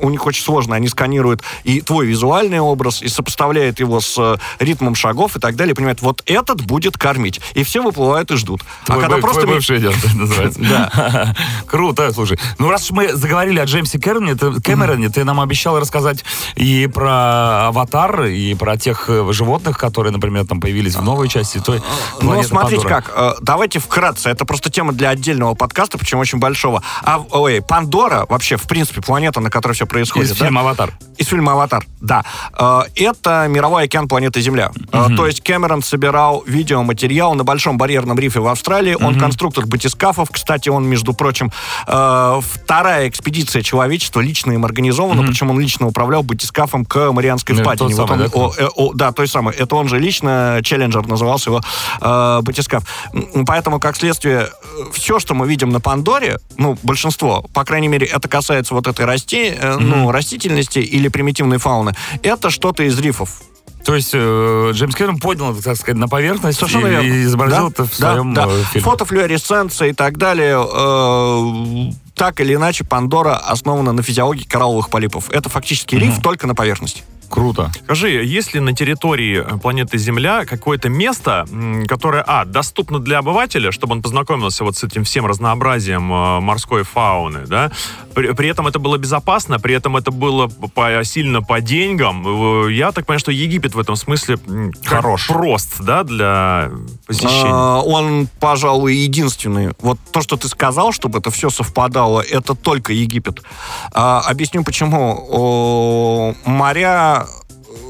у 0.00 0.10
них 0.10 0.24
очень 0.26 0.42
сложно. 0.42 0.76
Они 0.76 0.88
сканируют 0.88 1.42
и 1.64 1.80
твой 1.80 2.06
визуальный 2.06 2.60
образ, 2.60 3.02
и 3.02 3.08
сопоставляют 3.08 3.80
его 3.80 4.00
с 4.00 4.14
э, 4.18 4.36
ритмом 4.58 4.94
шагов 4.94 5.36
и 5.36 5.40
так 5.40 5.56
далее. 5.56 5.74
Понимают, 5.74 6.02
вот 6.02 6.22
этот 6.26 6.62
будет 6.62 6.96
кормить. 6.98 7.40
И 7.54 7.64
все 7.64 7.82
выплывают 7.82 8.30
и 8.30 8.36
ждут. 8.36 8.62
Твой, 8.84 8.98
а 8.98 9.00
когда 9.00 9.16
б- 9.16 9.22
просто... 9.22 9.42
твой 9.42 9.54
бывший 9.56 9.78
идет, 9.78 9.94
называется. 10.14 10.60
Да. 10.60 11.34
Круто, 11.66 12.12
слушай. 12.12 12.38
Ну, 12.58 12.70
раз 12.70 12.90
мы 12.90 13.12
заговорили 13.14 13.58
о 13.58 13.64
Джеймсе 13.64 13.98
Кэмероне, 13.98 15.08
ты, 15.08 15.24
нам 15.24 15.40
обещал 15.40 15.78
рассказать 15.80 16.24
и 16.54 16.86
про 16.92 17.68
«Аватар», 17.68 18.24
и 18.24 18.54
про 18.54 18.76
тех 18.76 19.04
э, 19.08 19.26
животных, 19.32 19.78
которые, 19.78 20.12
например, 20.12 20.46
там 20.46 20.60
появились 20.60 20.94
в 20.94 21.02
новой 21.02 21.28
части 21.28 21.60
Ну, 21.66 21.80
«Планеты 22.20 22.48
смотрите 22.48 22.82
Пандора». 22.82 23.02
как. 23.02 23.12
э, 23.16 23.32
Давайте 23.42 23.78
вкратце. 23.78 24.30
Это 24.30 24.44
просто 24.44 24.70
тема 24.70 24.92
для 24.92 25.10
отдельного 25.10 25.54
подкаста, 25.54 25.98
причем 25.98 26.18
очень 26.18 26.38
большого. 26.38 26.82
А, 27.02 27.20
ой, 27.30 27.62
Пандора, 27.62 28.26
вообще, 28.28 28.56
в 28.56 28.62
принципе, 28.62 29.00
планета, 29.02 29.40
на 29.40 29.50
которой 29.50 29.72
все 29.72 29.85
происходит. 29.86 30.30
Из 30.32 30.36
да? 30.38 30.44
фильма 30.46 30.60
«Аватар». 30.62 30.92
Из 31.18 31.26
фильма 31.28 31.52
«Аватар», 31.52 31.84
да. 32.00 32.24
Э, 32.58 32.82
Это 32.94 33.46
мировой 33.48 33.84
океан 33.84 34.06
планеты 34.08 34.40
Земля. 34.40 34.70
Э, 34.92 35.06
То 35.16 35.26
есть 35.26 35.42
Кэмерон 35.42 35.82
собирал 35.82 36.42
видеоматериал 36.46 37.34
на 37.34 37.44
Большом 37.44 37.78
барьерном 37.78 38.18
рифе 38.18 38.40
в 38.40 38.46
Австралии. 38.46 38.94
Он 38.94 39.18
конструктор 39.18 39.66
батискафов. 39.66 40.28
Кстати, 40.30 40.68
он, 40.68 40.86
между 40.86 41.14
прочим, 41.14 41.50
э, 41.86 42.40
вторая 42.42 43.08
экспедиция 43.08 43.62
человечества 43.62 44.20
лично 44.20 44.52
им 44.52 44.64
организована, 44.64 45.22
причем 45.22 45.50
он 45.50 45.60
лично 45.60 45.86
управлял 45.86 46.22
батискафом 46.22 46.84
к 46.84 47.12
Марианской 47.12 47.54
Ну, 47.56 47.62
впадине. 47.62 47.94
тот 47.94 48.08
самый, 48.08 48.26
он- 48.28 48.52
да, 48.58 48.66
о, 48.66 48.88
о, 48.88 48.92
да, 48.94 49.12
той 49.12 49.28
самой. 49.28 49.54
Это 49.54 49.74
он 49.76 49.88
же 49.88 49.98
лично, 49.98 50.60
Челленджер 50.62 51.06
назывался 51.06 51.50
его 51.50 51.60
э, 52.00 52.40
батискаф. 52.42 52.82
Поэтому, 53.46 53.80
как 53.80 53.96
следствие, 53.96 54.48
все, 54.92 55.18
что 55.18 55.34
мы 55.34 55.46
видим 55.48 55.70
на 55.70 55.80
Пандоре, 55.80 56.38
ну, 56.56 56.76
большинство, 56.82 57.42
по 57.54 57.64
крайней 57.64 57.88
мере, 57.88 58.06
это 58.06 58.28
касается 58.28 58.74
вот 58.74 58.86
этой 58.86 59.04
расти, 59.06 59.54
ну, 59.78 60.10
растительности 60.10 60.78
или 60.78 61.08
примитивной 61.08 61.58
фауны, 61.58 61.94
это 62.22 62.50
что-то 62.50 62.82
из 62.82 62.98
рифов. 62.98 63.42
То 63.84 63.94
есть 63.94 64.10
э, 64.14 64.70
Джеймс 64.74 64.96
Кэмерон 64.96 65.18
поднял 65.20 65.54
так 65.54 65.76
сказать, 65.76 65.96
на 65.96 66.08
поверхность 66.08 66.58
Совершенно 66.58 66.88
и, 66.88 66.90
верно. 66.90 67.06
и 67.06 67.22
изобразил 67.22 67.66
Да, 67.66 67.68
это 67.68 67.84
в 67.84 67.98
да, 67.98 68.12
своем 68.12 68.34
да. 68.34 68.46
э, 68.48 68.62
фильме. 68.72 68.84
Фотофлюоресценция 68.84 69.88
и 69.88 69.92
так 69.92 70.18
далее. 70.18 70.58
э, 70.60 71.92
так 72.16 72.40
или 72.40 72.54
иначе, 72.54 72.82
Пандора 72.82 73.36
основана 73.36 73.92
на 73.92 74.02
физиологии 74.02 74.42
коралловых 74.42 74.90
полипов. 74.90 75.30
Это 75.30 75.48
фактически 75.48 75.94
риф 75.94 76.20
только 76.20 76.48
на 76.48 76.56
поверхности. 76.56 77.04
Круто. 77.30 77.70
Скажи, 77.84 78.08
есть 78.24 78.54
ли 78.54 78.60
на 78.60 78.72
территории 78.74 79.44
э, 79.44 79.58
планеты 79.58 79.98
Земля 79.98 80.44
какое-то 80.44 80.88
место, 80.88 81.46
которое, 81.88 82.22
а, 82.26 82.44
доступно 82.44 82.98
для 82.98 83.18
обывателя, 83.18 83.72
чтобы 83.72 83.92
он 83.94 84.02
познакомился 84.02 84.64
вот 84.64 84.76
с 84.76 84.84
этим 84.84 85.04
всем 85.04 85.26
разнообразием 85.26 86.12
э, 86.12 86.40
морской 86.40 86.82
фауны, 86.84 87.46
да? 87.46 87.70
При, 88.14 88.32
при 88.32 88.48
этом 88.48 88.66
это 88.66 88.78
было 88.78 88.96
безопасно, 88.98 89.58
при 89.60 89.74
этом 89.74 89.96
это 89.96 90.10
было 90.10 90.48
по- 90.48 91.02
сильно 91.04 91.42
по 91.42 91.60
деньгам. 91.60 92.66
Э, 92.66 92.72
Я 92.72 92.92
так 92.92 93.06
понимаю, 93.06 93.20
что 93.20 93.32
Египет 93.32 93.74
в 93.74 93.78
этом 93.78 93.96
смысле 93.96 94.38
Хорош. 94.84 95.28
прост, 95.28 95.80
да, 95.80 96.02
для 96.04 96.70
посещения. 97.06 97.50
А, 97.52 97.80
Он, 97.82 98.28
пожалуй, 98.40 98.94
единственный. 98.94 99.70
Вот 99.80 99.98
то, 100.12 100.20
что 100.22 100.36
ты 100.36 100.48
сказал, 100.48 100.92
чтобы 100.92 101.18
это 101.18 101.30
все 101.30 101.50
совпадало, 101.50 102.20
это 102.20 102.54
только 102.54 102.92
Египет. 102.92 103.42
А, 103.92 104.20
Объясню 104.26 104.64
почему. 104.64 105.26
О, 105.30 106.34
Моря 106.44 107.15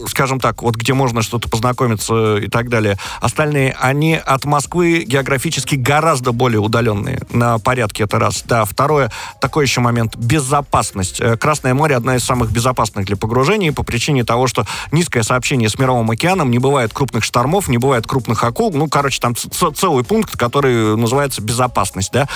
скажем 0.09 0.41
так, 0.41 0.63
вот 0.63 0.77
где 0.77 0.95
можно 0.95 1.23
что-то 1.23 1.49
познакомиться 1.49 2.37
и 2.37 2.49
так 2.49 2.69
далее. 2.69 2.97
Остальные, 3.21 3.77
они 3.81 4.15
от 4.15 4.45
Москвы 4.45 5.05
географически 5.07 5.75
гораздо 5.75 6.33
более 6.33 6.61
удаленные. 6.61 7.21
На 7.31 7.59
порядке 7.59 8.05
это 8.05 8.19
раз. 8.19 8.43
Да, 8.47 8.65
второе, 8.65 9.11
такой 9.41 9.65
еще 9.65 9.81
момент, 9.81 10.17
безопасность. 10.17 11.21
Э, 11.21 11.37
Красное 11.37 11.75
море 11.75 11.97
одна 11.97 12.17
из 12.17 12.25
самых 12.25 12.51
безопасных 12.53 13.07
для 13.07 13.17
погружений 13.17 13.73
по 13.73 13.83
причине 13.83 14.25
того, 14.25 14.47
что 14.47 14.65
низкое 14.93 15.23
сообщение 15.23 15.69
с 15.69 15.79
Мировым 15.79 16.11
океаном, 16.11 16.51
не 16.51 16.59
бывает 16.59 16.93
крупных 16.93 17.25
штормов, 17.25 17.69
не 17.69 17.79
бывает 17.79 18.07
крупных 18.07 18.43
акул. 18.45 18.73
Ну, 18.73 18.89
короче, 18.89 19.21
там 19.21 19.35
целый 19.37 20.05
пункт, 20.05 20.37
который 20.37 20.97
называется 20.97 21.43
безопасность, 21.43 22.13
да. 22.13 22.29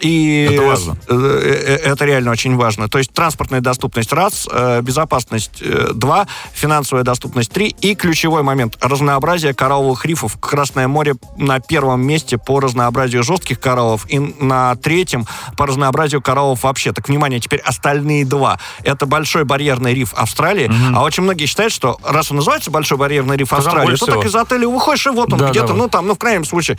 И 0.00 0.48
Это 0.52 0.62
важно. 0.62 0.96
э, 1.08 1.14
э, 1.14 1.74
это 1.90 2.04
реально 2.04 2.30
очень 2.32 2.56
важно. 2.56 2.88
То 2.88 2.98
есть 2.98 3.12
транспортная 3.12 3.60
доступность 3.60 4.12
раз, 4.12 4.48
безопасность 4.82 5.62
два, 5.94 6.26
финансовая 6.52 6.79
доступность. 7.04 7.50
Три. 7.50 7.68
И 7.80 7.94
ключевой 7.94 8.42
момент. 8.42 8.76
Разнообразие 8.80 9.54
коралловых 9.54 10.04
рифов. 10.04 10.36
Красное 10.40 10.88
море 10.88 11.14
на 11.36 11.60
первом 11.60 12.02
месте 12.02 12.38
по 12.38 12.60
разнообразию 12.60 13.22
жестких 13.22 13.60
кораллов 13.60 14.06
и 14.08 14.18
на 14.18 14.76
третьем 14.76 15.26
по 15.56 15.66
разнообразию 15.66 16.22
кораллов 16.22 16.62
вообще. 16.62 16.92
Так 16.92 17.08
внимание, 17.08 17.40
теперь 17.40 17.60
остальные 17.60 18.24
два. 18.24 18.58
Это 18.84 19.06
большой 19.06 19.44
барьерный 19.44 19.94
риф 19.94 20.14
Австралии, 20.14 20.70
а 20.94 21.02
очень 21.02 21.22
многие 21.22 21.46
считают, 21.46 21.72
что 21.72 21.98
раз 22.04 22.30
он 22.30 22.38
называется 22.38 22.70
большой 22.70 22.98
барьерный 22.98 23.36
риф 23.36 23.52
Австралии, 23.52 23.96
то 23.96 24.06
так 24.06 24.24
из 24.24 24.34
отеля 24.34 24.68
выходишь 24.68 25.06
и 25.06 25.10
вот 25.10 25.32
он 25.32 25.38
Да, 25.38 25.50
где-то, 25.50 25.68
да, 25.68 25.74
ну 25.74 25.88
там, 25.88 26.06
ну 26.06 26.14
в 26.14 26.18
крайнем 26.18 26.44
случае 26.44 26.78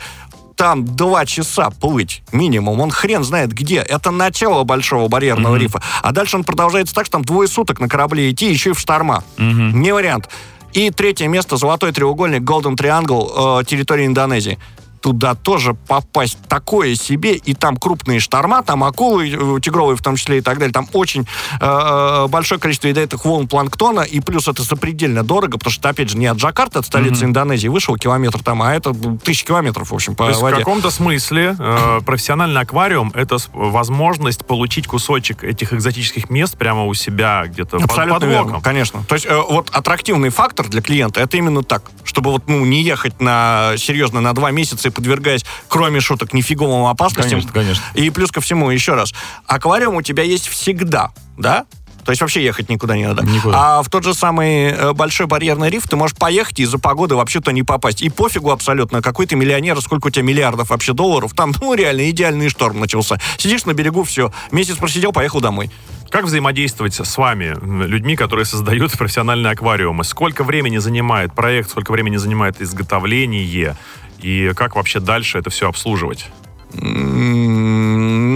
там 0.62 0.84
два 0.84 1.26
часа 1.26 1.70
плыть 1.70 2.22
минимум. 2.30 2.80
Он 2.80 2.88
хрен 2.92 3.24
знает 3.24 3.52
где. 3.52 3.78
Это 3.78 4.12
начало 4.12 4.62
большого 4.62 5.08
барьерного 5.08 5.56
рифа. 5.56 5.82
А 6.02 6.12
дальше 6.12 6.36
он 6.36 6.44
продолжается 6.44 6.94
так, 6.94 7.06
что 7.06 7.14
там 7.14 7.24
двое 7.24 7.48
суток 7.48 7.80
на 7.80 7.88
корабле 7.88 8.30
идти, 8.30 8.48
еще 8.48 8.70
и 8.70 8.72
в 8.72 8.78
шторма. 8.78 9.24
Не 9.38 9.92
вариант. 9.92 10.28
И 10.72 10.90
третье 10.90 11.26
место, 11.26 11.56
золотой 11.56 11.90
треугольник, 11.90 12.42
Golden 12.42 12.76
Triangle, 12.76 13.60
э, 13.60 13.64
территория 13.64 14.06
Индонезии. 14.06 14.60
Туда 15.02 15.34
тоже 15.34 15.74
попасть 15.74 16.38
такое 16.48 16.94
себе, 16.94 17.34
и 17.34 17.54
там 17.54 17.76
крупные 17.76 18.20
шторма, 18.20 18.62
там 18.62 18.84
акулы, 18.84 19.28
э, 19.28 19.60
тигровые 19.60 19.96
в 19.96 20.02
том 20.02 20.16
числе 20.16 20.38
и 20.38 20.40
так 20.40 20.58
далее. 20.58 20.72
Там 20.72 20.88
очень 20.92 21.26
э, 21.60 22.26
большое 22.28 22.60
количество 22.60 22.86
ядовитых 22.88 23.24
волн 23.24 23.48
планктона, 23.48 24.00
и 24.02 24.20
плюс 24.20 24.46
это 24.48 24.62
запредельно 24.62 25.22
дорого, 25.24 25.58
потому 25.58 25.72
что, 25.72 25.88
опять 25.88 26.08
же, 26.10 26.16
не 26.16 26.26
от 26.26 26.38
Джакарты, 26.38 26.78
от 26.78 26.86
столицы 26.86 27.24
Индонезии, 27.24 27.68
вышел 27.68 27.96
километр 27.96 28.42
там, 28.42 28.62
а 28.62 28.72
это 28.72 28.94
тысячи 28.94 29.44
километров, 29.44 29.90
в 29.90 29.94
общем, 29.94 30.14
по 30.14 30.24
То 30.24 30.28
есть 30.30 30.40
в 30.40 30.42
воде. 30.44 30.58
каком-то 30.58 30.90
смысле 30.90 31.56
э, 31.58 32.00
профессиональный 32.06 32.60
аквариум— 32.60 33.10
это 33.14 33.38
возможность 33.52 34.46
получить 34.46 34.86
кусочек 34.86 35.42
этих 35.42 35.72
экзотических 35.72 36.30
мест 36.30 36.56
прямо 36.56 36.86
у 36.86 36.94
себя 36.94 37.44
где-то 37.46 37.78
под, 37.78 37.84
Абсолютно 37.84 38.20
под 38.20 38.28
верно, 38.28 38.44
боком. 38.44 38.60
конечно. 38.62 39.02
То 39.08 39.16
есть 39.16 39.26
э, 39.26 39.36
вот 39.36 39.68
аттрактивный 39.70 40.28
фактор 40.30 40.68
для 40.68 40.80
клиента 40.80 41.20
это 41.20 41.36
именно 41.36 41.64
так, 41.64 41.90
чтобы 42.04 42.30
вот 42.30 42.44
ну 42.46 42.64
не 42.64 42.82
ехать 42.82 43.20
на 43.20 43.72
серьезно 43.76 44.20
на 44.20 44.32
два 44.32 44.50
месяца 44.52 44.88
и 44.88 44.91
подвергаясь, 44.92 45.44
кроме 45.68 46.00
шуток, 46.00 46.32
нефиговым 46.32 46.86
опасностям. 46.86 47.40
Конечно, 47.40 47.52
конечно. 47.52 47.82
И 47.94 48.10
плюс 48.10 48.30
ко 48.30 48.40
всему 48.40 48.70
еще 48.70 48.94
раз, 48.94 49.12
аквариум 49.46 49.96
у 49.96 50.02
тебя 50.02 50.22
есть 50.22 50.48
всегда, 50.48 51.10
да? 51.36 51.66
То 52.04 52.10
есть 52.10 52.20
вообще 52.20 52.42
ехать 52.42 52.68
никуда 52.68 52.96
не 52.96 53.06
надо. 53.06 53.24
Никуда. 53.24 53.78
А 53.78 53.82
в 53.82 53.88
тот 53.88 54.02
же 54.02 54.12
самый 54.12 54.70
э, 54.70 54.92
большой 54.92 55.26
барьерный 55.26 55.70
риф 55.70 55.86
ты 55.88 55.96
можешь 55.96 56.16
поехать 56.16 56.58
и 56.58 56.64
из-за 56.64 56.78
погоды 56.78 57.14
вообще-то 57.14 57.52
не 57.52 57.62
попасть. 57.62 58.02
И 58.02 58.10
пофигу 58.10 58.50
абсолютно, 58.50 59.02
какой 59.02 59.26
ты 59.26 59.36
миллионер, 59.36 59.80
сколько 59.80 60.08
у 60.08 60.10
тебя 60.10 60.24
миллиардов 60.24 60.70
вообще 60.70 60.94
долларов. 60.94 61.32
Там, 61.34 61.52
ну, 61.60 61.74
реально 61.74 62.10
идеальный 62.10 62.48
шторм 62.48 62.80
начался. 62.80 63.20
Сидишь 63.38 63.66
на 63.66 63.72
берегу, 63.72 64.02
все. 64.02 64.32
Месяц 64.50 64.76
просидел, 64.76 65.12
поехал 65.12 65.40
домой. 65.40 65.70
Как 66.10 66.24
взаимодействовать 66.24 66.94
с 66.94 67.16
вами, 67.16 67.56
людьми, 67.86 68.16
которые 68.16 68.46
создают 68.46 68.92
профессиональные 68.98 69.52
аквариумы? 69.52 70.02
Сколько 70.02 70.42
времени 70.42 70.78
занимает 70.78 71.34
проект, 71.34 71.70
сколько 71.70 71.92
времени 71.92 72.16
занимает 72.16 72.60
изготовление? 72.60 73.76
И 74.22 74.52
как 74.54 74.76
вообще 74.76 75.00
дальше 75.00 75.38
это 75.38 75.50
все 75.50 75.68
обслуживать? 75.68 76.26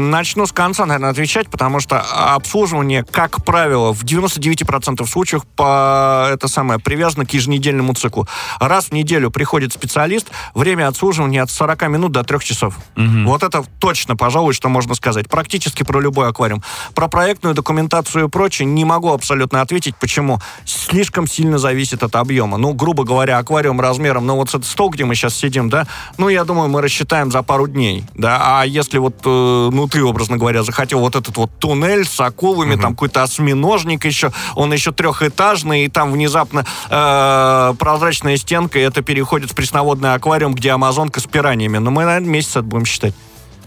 Начну 0.06 0.46
с 0.46 0.52
конца, 0.52 0.86
наверное, 0.86 1.10
отвечать, 1.10 1.48
потому 1.48 1.80
что 1.80 2.00
обслуживание, 2.00 3.04
как 3.04 3.44
правило, 3.44 3.92
в 3.92 4.04
99% 4.04 5.04
случаев 5.06 5.42
по, 5.56 6.28
это 6.32 6.48
самое, 6.48 6.78
привязано 6.78 7.26
к 7.26 7.32
еженедельному 7.32 7.92
циклу. 7.94 8.28
Раз 8.60 8.86
в 8.86 8.92
неделю 8.92 9.30
приходит 9.30 9.72
специалист, 9.72 10.30
время 10.54 10.88
обслуживания 10.88 11.42
от 11.42 11.50
40 11.50 11.88
минут 11.88 12.12
до 12.12 12.22
3 12.22 12.38
часов. 12.40 12.76
Вот 12.96 13.42
это 13.42 13.64
точно, 13.80 14.16
пожалуй, 14.16 14.54
что 14.54 14.68
можно 14.68 14.94
сказать. 14.94 15.28
Практически 15.28 15.82
про 15.82 16.00
любой 16.00 16.28
аквариум. 16.28 16.62
Про 16.94 17.08
проектную 17.08 17.54
документацию 17.54 18.26
и 18.26 18.28
прочее 18.28 18.66
не 18.66 18.84
могу 18.84 19.12
абсолютно 19.12 19.60
ответить. 19.60 19.96
Почему? 19.96 20.38
Слишком 20.64 21.26
сильно 21.26 21.58
зависит 21.58 22.02
от 22.02 22.14
объема. 22.14 22.58
Ну, 22.58 22.72
грубо 22.74 23.04
говоря, 23.04 23.38
аквариум 23.38 23.80
размером, 23.80 24.26
ну, 24.26 24.36
вот 24.36 24.48
этот 24.48 24.64
стол, 24.64 24.90
где 24.90 25.04
мы 25.04 25.14
сейчас 25.14 25.34
сидим, 25.34 25.68
да, 25.68 25.86
ну, 26.18 26.28
я 26.28 26.44
думаю, 26.44 26.68
мы 26.68 26.80
рассчитаем 26.80 27.30
за 27.30 27.42
пару 27.42 27.66
дней, 27.66 28.04
да, 28.14 28.60
а 28.60 28.64
если 28.64 28.98
вот, 28.98 29.16
э, 29.24 29.70
ну, 29.72 29.88
ты, 29.96 30.04
образно 30.04 30.36
говоря, 30.36 30.62
захотел 30.62 30.98
вот 31.00 31.16
этот 31.16 31.34
вот 31.38 31.50
туннель 31.58 32.04
с 32.04 32.20
акулами, 32.20 32.78
там 32.78 32.92
какой-то 32.92 33.22
осьминожник 33.22 34.04
еще, 34.04 34.30
он 34.54 34.70
еще 34.70 34.92
трехэтажный, 34.92 35.86
и 35.86 35.88
там 35.88 36.12
внезапно 36.12 36.66
э, 36.90 37.74
прозрачная 37.78 38.36
стенка, 38.36 38.78
и 38.78 38.82
это 38.82 39.00
переходит 39.00 39.52
в 39.52 39.54
пресноводный 39.54 40.12
аквариум, 40.12 40.54
где 40.54 40.72
амазонка 40.72 41.20
с 41.20 41.24
пираньями. 41.24 41.78
Ну, 41.78 41.90
мы, 41.90 42.04
наверное, 42.04 42.28
месяц 42.28 42.50
это 42.50 42.64
будем 42.64 42.84
считать. 42.84 43.14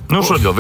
Ну 0.08 0.22
что 0.22 0.38
делать? 0.38 0.56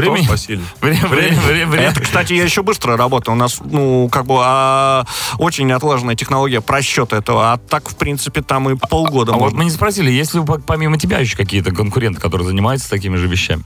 Время, 0.81 1.07
время, 1.07 1.39
время, 1.39 1.67
время. 1.67 1.87
Это, 1.89 2.01
кстати, 2.01 2.33
я 2.33 2.43
еще 2.43 2.63
быстро 2.63 2.97
работаю. 2.97 3.35
У 3.35 3.37
нас, 3.37 3.59
ну, 3.63 4.09
как 4.11 4.25
бы, 4.25 4.37
а, 4.39 5.05
очень 5.37 5.71
отлаженная 5.71 6.15
технология 6.15 6.61
просчета 6.61 7.17
этого. 7.17 7.53
А 7.53 7.57
так, 7.57 7.89
в 7.89 7.95
принципе, 7.95 8.41
там 8.41 8.71
и 8.71 8.75
полгода 8.75 9.33
А 9.33 9.35
вот 9.35 9.41
можно. 9.41 9.57
мы 9.59 9.63
не 9.65 9.71
спросили, 9.71 10.09
есть 10.09 10.33
ли 10.33 10.41
по- 10.43 10.59
помимо 10.59 10.97
тебя 10.97 11.19
еще 11.19 11.37
какие-то 11.37 11.71
конкуренты, 11.71 12.19
которые 12.19 12.47
занимаются 12.47 12.89
такими 12.89 13.17
же 13.17 13.27
вещами? 13.27 13.63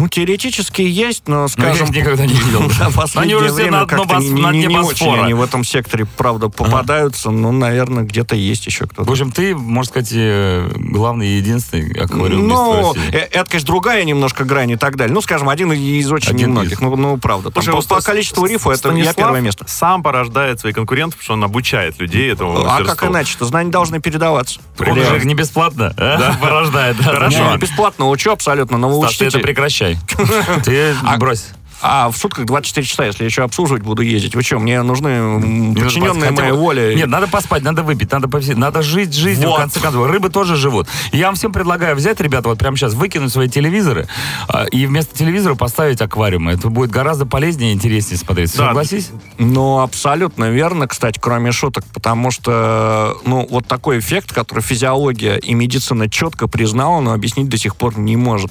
Ну, 0.00 0.08
теоретически 0.08 0.80
есть, 0.80 1.28
но, 1.28 1.34
Но 1.36 1.42
я 1.42 1.48
скажем... 1.48 1.88
их 1.88 1.96
никогда 1.96 2.24
не 2.24 2.32
видел. 2.32 2.62
Они 3.16 3.34
уже 3.34 3.52
все 3.52 3.70
на, 3.70 3.84
дно 3.84 4.04
не, 4.18 4.60
не- 4.60 4.66
не 4.66 4.80
Босфора. 4.80 5.24
они 5.24 5.34
в 5.34 5.42
этом 5.42 5.62
секторе, 5.62 6.06
правда, 6.16 6.48
попадаются. 6.48 7.30
Ну, 7.30 7.52
наверное, 7.52 8.04
где-то 8.04 8.34
есть 8.34 8.66
еще 8.66 8.86
кто-то. 8.86 9.08
В 9.08 9.12
общем, 9.12 9.30
ты, 9.30 9.54
можно 9.54 9.90
сказать, 9.90 10.10
э, 10.14 10.70
главный 10.74 11.28
и 11.28 11.36
единственный 11.36 11.92
аквариумист 11.92 12.48
Ну, 12.48 12.94
э, 13.12 13.28
это, 13.30 13.44
конечно, 13.50 13.66
другая 13.66 14.04
немножко 14.04 14.44
грань 14.44 14.70
и 14.70 14.76
так 14.76 14.96
далее. 14.96 15.12
Ну, 15.12 15.20
скажем, 15.20 15.50
один 15.50 15.72
из 15.72 16.10
очень 16.10 16.34
немногих. 16.34 16.80
Ну, 16.80 16.96
ну, 16.96 17.18
правда. 17.18 17.50
Там 17.50 17.62
Слушай, 17.62 17.86
по, 17.86 18.00
количеству 18.00 18.46
рифа 18.46 18.70
это 18.70 18.88
я 18.88 18.90
Станислав 18.92 19.16
первое 19.16 19.40
место. 19.40 19.66
сам 19.68 20.02
порождает 20.02 20.60
своих 20.60 20.74
конкурентов, 20.76 21.18
потому 21.18 21.24
что 21.24 21.32
он 21.34 21.44
обучает 21.44 22.00
людей 22.00 22.32
этому 22.32 22.64
А 22.66 22.82
как 22.84 23.04
иначе-то? 23.04 23.44
Знания 23.44 23.70
должны 23.70 24.00
передаваться. 24.00 24.60
Он 24.78 24.94
же 24.94 25.16
их 25.16 25.24
не 25.24 25.34
бесплатно 25.34 25.92
а? 25.98 26.36
порождает. 26.40 26.96
да, 26.96 27.04
Хорошо. 27.04 27.56
бесплатно 27.58 28.08
учу 28.08 28.30
абсолютно, 28.30 28.78
но 28.78 28.88
вы 28.88 29.06
ты 29.08 29.14
это 29.14 29.24
учтите. 29.26 29.38
прекращай. 29.38 29.89
Ты 30.64 30.94
брось. 31.18 31.50
А 31.82 32.10
в 32.10 32.16
сутках 32.16 32.46
24 32.46 32.86
часа, 32.86 33.04
если 33.06 33.22
я 33.22 33.26
еще 33.26 33.42
обслуживать 33.42 33.82
буду 33.82 34.02
ездить. 34.02 34.34
Вы 34.34 34.42
что, 34.42 34.58
мне 34.58 34.82
нужны 34.82 35.74
подчиненные 35.74 36.30
моей 36.30 36.52
воле? 36.52 36.94
Нет, 36.94 37.08
надо 37.08 37.26
поспать, 37.26 37.62
надо 37.62 37.82
выпить, 37.82 38.10
надо 38.12 38.28
повсем- 38.28 38.58
надо 38.58 38.82
жить 38.82 39.14
жизнью, 39.14 39.48
Вот. 39.48 39.56
в 39.56 39.60
конце 39.60 39.80
концов. 39.80 40.06
Рыбы 40.08 40.28
тоже 40.28 40.56
живут. 40.56 40.88
Я 41.12 41.26
вам 41.26 41.34
всем 41.36 41.52
предлагаю 41.52 41.96
взять, 41.96 42.20
ребята, 42.20 42.48
вот 42.48 42.58
прямо 42.58 42.76
сейчас 42.76 42.94
выкинуть 42.94 43.32
свои 43.32 43.48
телевизоры 43.48 44.08
а, 44.48 44.64
и 44.64 44.86
вместо 44.86 45.16
телевизора 45.16 45.54
поставить 45.54 46.00
аквариумы. 46.00 46.52
Это 46.52 46.68
будет 46.68 46.90
гораздо 46.90 47.26
полезнее 47.26 47.70
и 47.72 47.74
интереснее 47.74 48.18
смотреть. 48.18 48.54
Да. 48.56 48.66
Согласись? 48.68 49.10
Ну, 49.38 49.80
абсолютно 49.80 50.50
верно, 50.50 50.86
кстати, 50.86 51.18
кроме 51.20 51.52
шуток, 51.52 51.84
потому 51.94 52.30
что, 52.30 53.16
ну, 53.24 53.46
вот 53.50 53.66
такой 53.66 53.98
эффект, 54.00 54.32
который 54.32 54.60
физиология 54.60 55.36
и 55.36 55.54
медицина 55.54 56.08
четко 56.10 56.46
признала, 56.48 57.00
но 57.00 57.12
объяснить 57.12 57.48
до 57.48 57.56
сих 57.56 57.76
пор 57.76 57.98
не 57.98 58.16
может. 58.16 58.50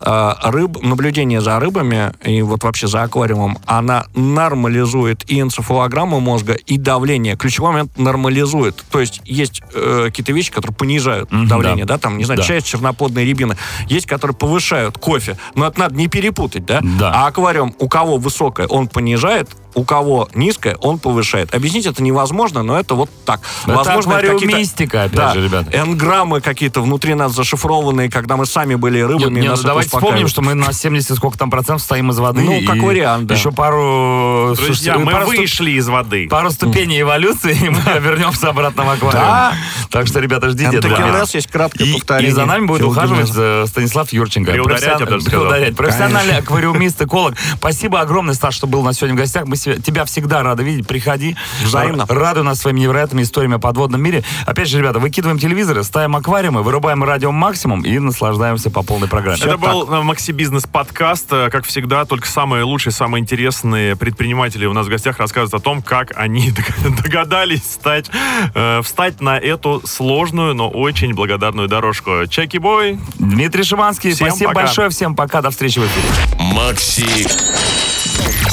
А, 0.00 0.38
Рыб, 0.50 0.82
наблюдение 0.82 1.40
за 1.40 1.58
рыбами 1.58 2.12
и 2.24 2.42
вот 2.42 2.64
вообще 2.68 2.86
за 2.86 3.02
аквариумом, 3.02 3.58
она 3.66 4.06
нормализует 4.14 5.28
и 5.30 5.40
энцефалограмму 5.40 6.20
мозга, 6.20 6.54
и 6.54 6.78
давление. 6.78 7.36
Ключевой 7.36 7.72
момент 7.72 7.98
нормализует. 7.98 8.84
То 8.90 9.00
есть 9.00 9.20
есть 9.24 9.62
э, 9.74 10.04
какие-то 10.06 10.32
вещи, 10.32 10.50
которые 10.52 10.74
понижают 10.76 11.30
Мгм, 11.32 11.48
давление, 11.48 11.84
да. 11.84 11.94
да. 11.94 11.98
там, 11.98 12.18
не 12.18 12.24
знаю, 12.24 12.38
Да. 12.38 12.44
часть 12.46 12.66
черноплодной 12.66 13.24
рябины. 13.24 13.56
Есть, 13.88 14.06
которые 14.06 14.36
повышают 14.36 14.98
кофе. 14.98 15.36
Но 15.54 15.66
это 15.66 15.80
надо 15.80 15.94
не 15.96 16.08
перепутать, 16.08 16.64
да? 16.66 16.80
Да. 16.82 17.12
А 17.14 17.26
аквариум 17.26 17.74
у 17.78 17.88
кого 17.88 18.16
высокое, 18.18 18.66
он 18.66 18.88
понижает, 18.88 19.48
у 19.74 19.84
кого 19.84 20.28
низкое, 20.34 20.76
он 20.80 20.98
повышает. 20.98 21.54
Объяснить 21.54 21.86
это 21.86 22.02
невозможно, 22.02 22.62
но 22.62 22.78
это 22.78 22.94
вот 22.94 23.10
так. 23.24 23.40
Это 23.64 23.74
Возможно, 23.76 24.12
это 24.14 24.20
какие-то- 24.32 24.36
аквариумистика, 24.46 25.02
опять 25.04 25.16
да, 25.16 25.34
же, 25.34 25.44
ребята. 25.44 25.70
энграммы 25.72 26.40
какие-то 26.40 26.80
внутри 26.80 27.14
нас 27.14 27.32
зашифрованные, 27.32 28.10
когда 28.10 28.36
мы 28.36 28.46
сами 28.46 28.74
были 28.74 29.00
рыбами. 29.00 29.34
Нет, 29.34 29.42
нет, 29.42 29.50
нас 29.50 29.58
это 29.60 29.68
давайте 29.68 29.90
вспомним, 29.90 30.28
что 30.28 30.42
мы 30.42 30.54
на 30.54 30.72
70 30.72 31.16
сколько 31.16 31.38
там 31.38 31.50
процентов 31.50 31.82
стоим 31.82 32.10
из 32.10 32.18
воды. 32.18 32.40
Ну, 32.42 32.60
как 32.66 32.76
вариант, 32.82 33.26
да. 33.26 33.34
Еще 33.34 33.52
пару... 33.52 34.54
Друзья, 34.56 34.64
слушайте, 34.94 34.98
мы 35.04 35.12
пару 35.12 35.26
ступ- 35.26 35.36
вышли 35.38 35.70
из 35.72 35.88
воды. 35.88 36.28
Пару 36.28 36.50
ступеней 36.50 37.00
эволюции, 37.02 37.56
и 37.60 37.68
мы 37.68 37.80
вернемся 38.00 38.48
обратно 38.48 38.84
в 38.84 38.90
аквариум. 38.90 39.12
Да. 39.22 39.52
Так 39.90 40.06
что, 40.06 40.20
ребята, 40.20 40.50
ждите. 40.50 40.76
Энтокинез 40.76 41.34
есть 41.34 41.48
краткое 41.48 41.84
И, 41.84 41.92
повторение. 41.94 42.30
и 42.30 42.34
за 42.34 42.44
нами 42.46 42.66
будет 42.66 42.82
ухаживать 42.82 43.30
э, 43.36 43.64
Станислав 43.66 44.12
Юрченко. 44.12 44.52
Приударять, 44.52 44.82
я 45.00 45.06
даже 45.06 45.20
сказал. 45.20 45.52
Профессиональный 45.76 46.38
аквариумист, 46.38 47.00
эколог. 47.02 47.34
Спасибо 47.56 48.00
огромное, 48.00 48.34
Стас, 48.34 48.54
что 48.54 48.66
был 48.66 48.80
у 48.80 48.84
нас 48.84 48.96
сегодня 48.96 49.14
в 49.14 49.18
гостях. 49.18 49.46
Мы 49.46 49.56
тебя 49.58 50.04
всегда 50.04 50.42
рады 50.42 50.62
видеть. 50.62 50.86
Приходи. 50.86 51.36
Взаимно. 51.62 52.02
Р- 52.08 52.18
Радуй 52.18 52.44
нас 52.44 52.60
своими 52.60 52.80
невероятными 52.80 53.22
историями 53.22 53.56
о 53.56 53.58
подводном 53.58 54.02
мире. 54.02 54.24
Опять 54.46 54.68
же, 54.68 54.78
ребята, 54.78 54.98
выкидываем 54.98 55.38
телевизоры, 55.38 55.82
ставим 55.84 56.16
аквариумы, 56.16 56.62
вырубаем 56.62 57.02
радио 57.04 57.32
максимум 57.32 57.82
и 57.82 57.98
наслаждаемся 57.98 58.70
по 58.70 58.82
полной 58.82 59.08
программе. 59.08 59.38
Это 59.42 59.56
был 59.56 59.86
Макси 60.02 60.32
Бизнес 60.32 60.64
подкаст. 60.66 61.26
Э, 61.32 61.48
Как 61.50 61.64
всегда, 61.64 62.04
только 62.04 62.26
самые 62.26 62.64
лучшие, 62.64 62.92
самые 62.92 63.20
интересные 63.22 63.96
предприниматели 63.96 64.66
у 64.66 64.72
нас 64.72 64.86
в 64.86 64.90
гостях 64.90 65.18
рассказывают 65.18 65.54
о 65.54 65.64
том, 65.64 65.82
как 65.82 66.12
они 66.16 66.50
дог- 66.82 67.02
догадались 67.02 67.64
стать, 67.64 68.10
э, 68.54 68.80
встать 68.82 69.20
на 69.20 69.38
эту 69.38 69.82
сложную, 69.86 70.54
но 70.54 70.68
очень 70.68 71.14
благодарную 71.14 71.68
дорожку. 71.68 72.26
Чеки 72.28 72.58
бой. 72.58 72.98
Дмитрий 73.18 73.62
Шиманский, 73.64 74.12
Всем 74.12 74.28
спасибо 74.28 74.50
пока. 74.50 74.60
большое. 74.66 74.90
Всем 74.90 75.14
пока. 75.14 75.42
До 75.42 75.50
встречи 75.50 75.78
в 75.78 75.86
эфире. 75.86 76.06
Макси 76.54 77.26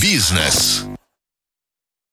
Бизнес. 0.02 0.86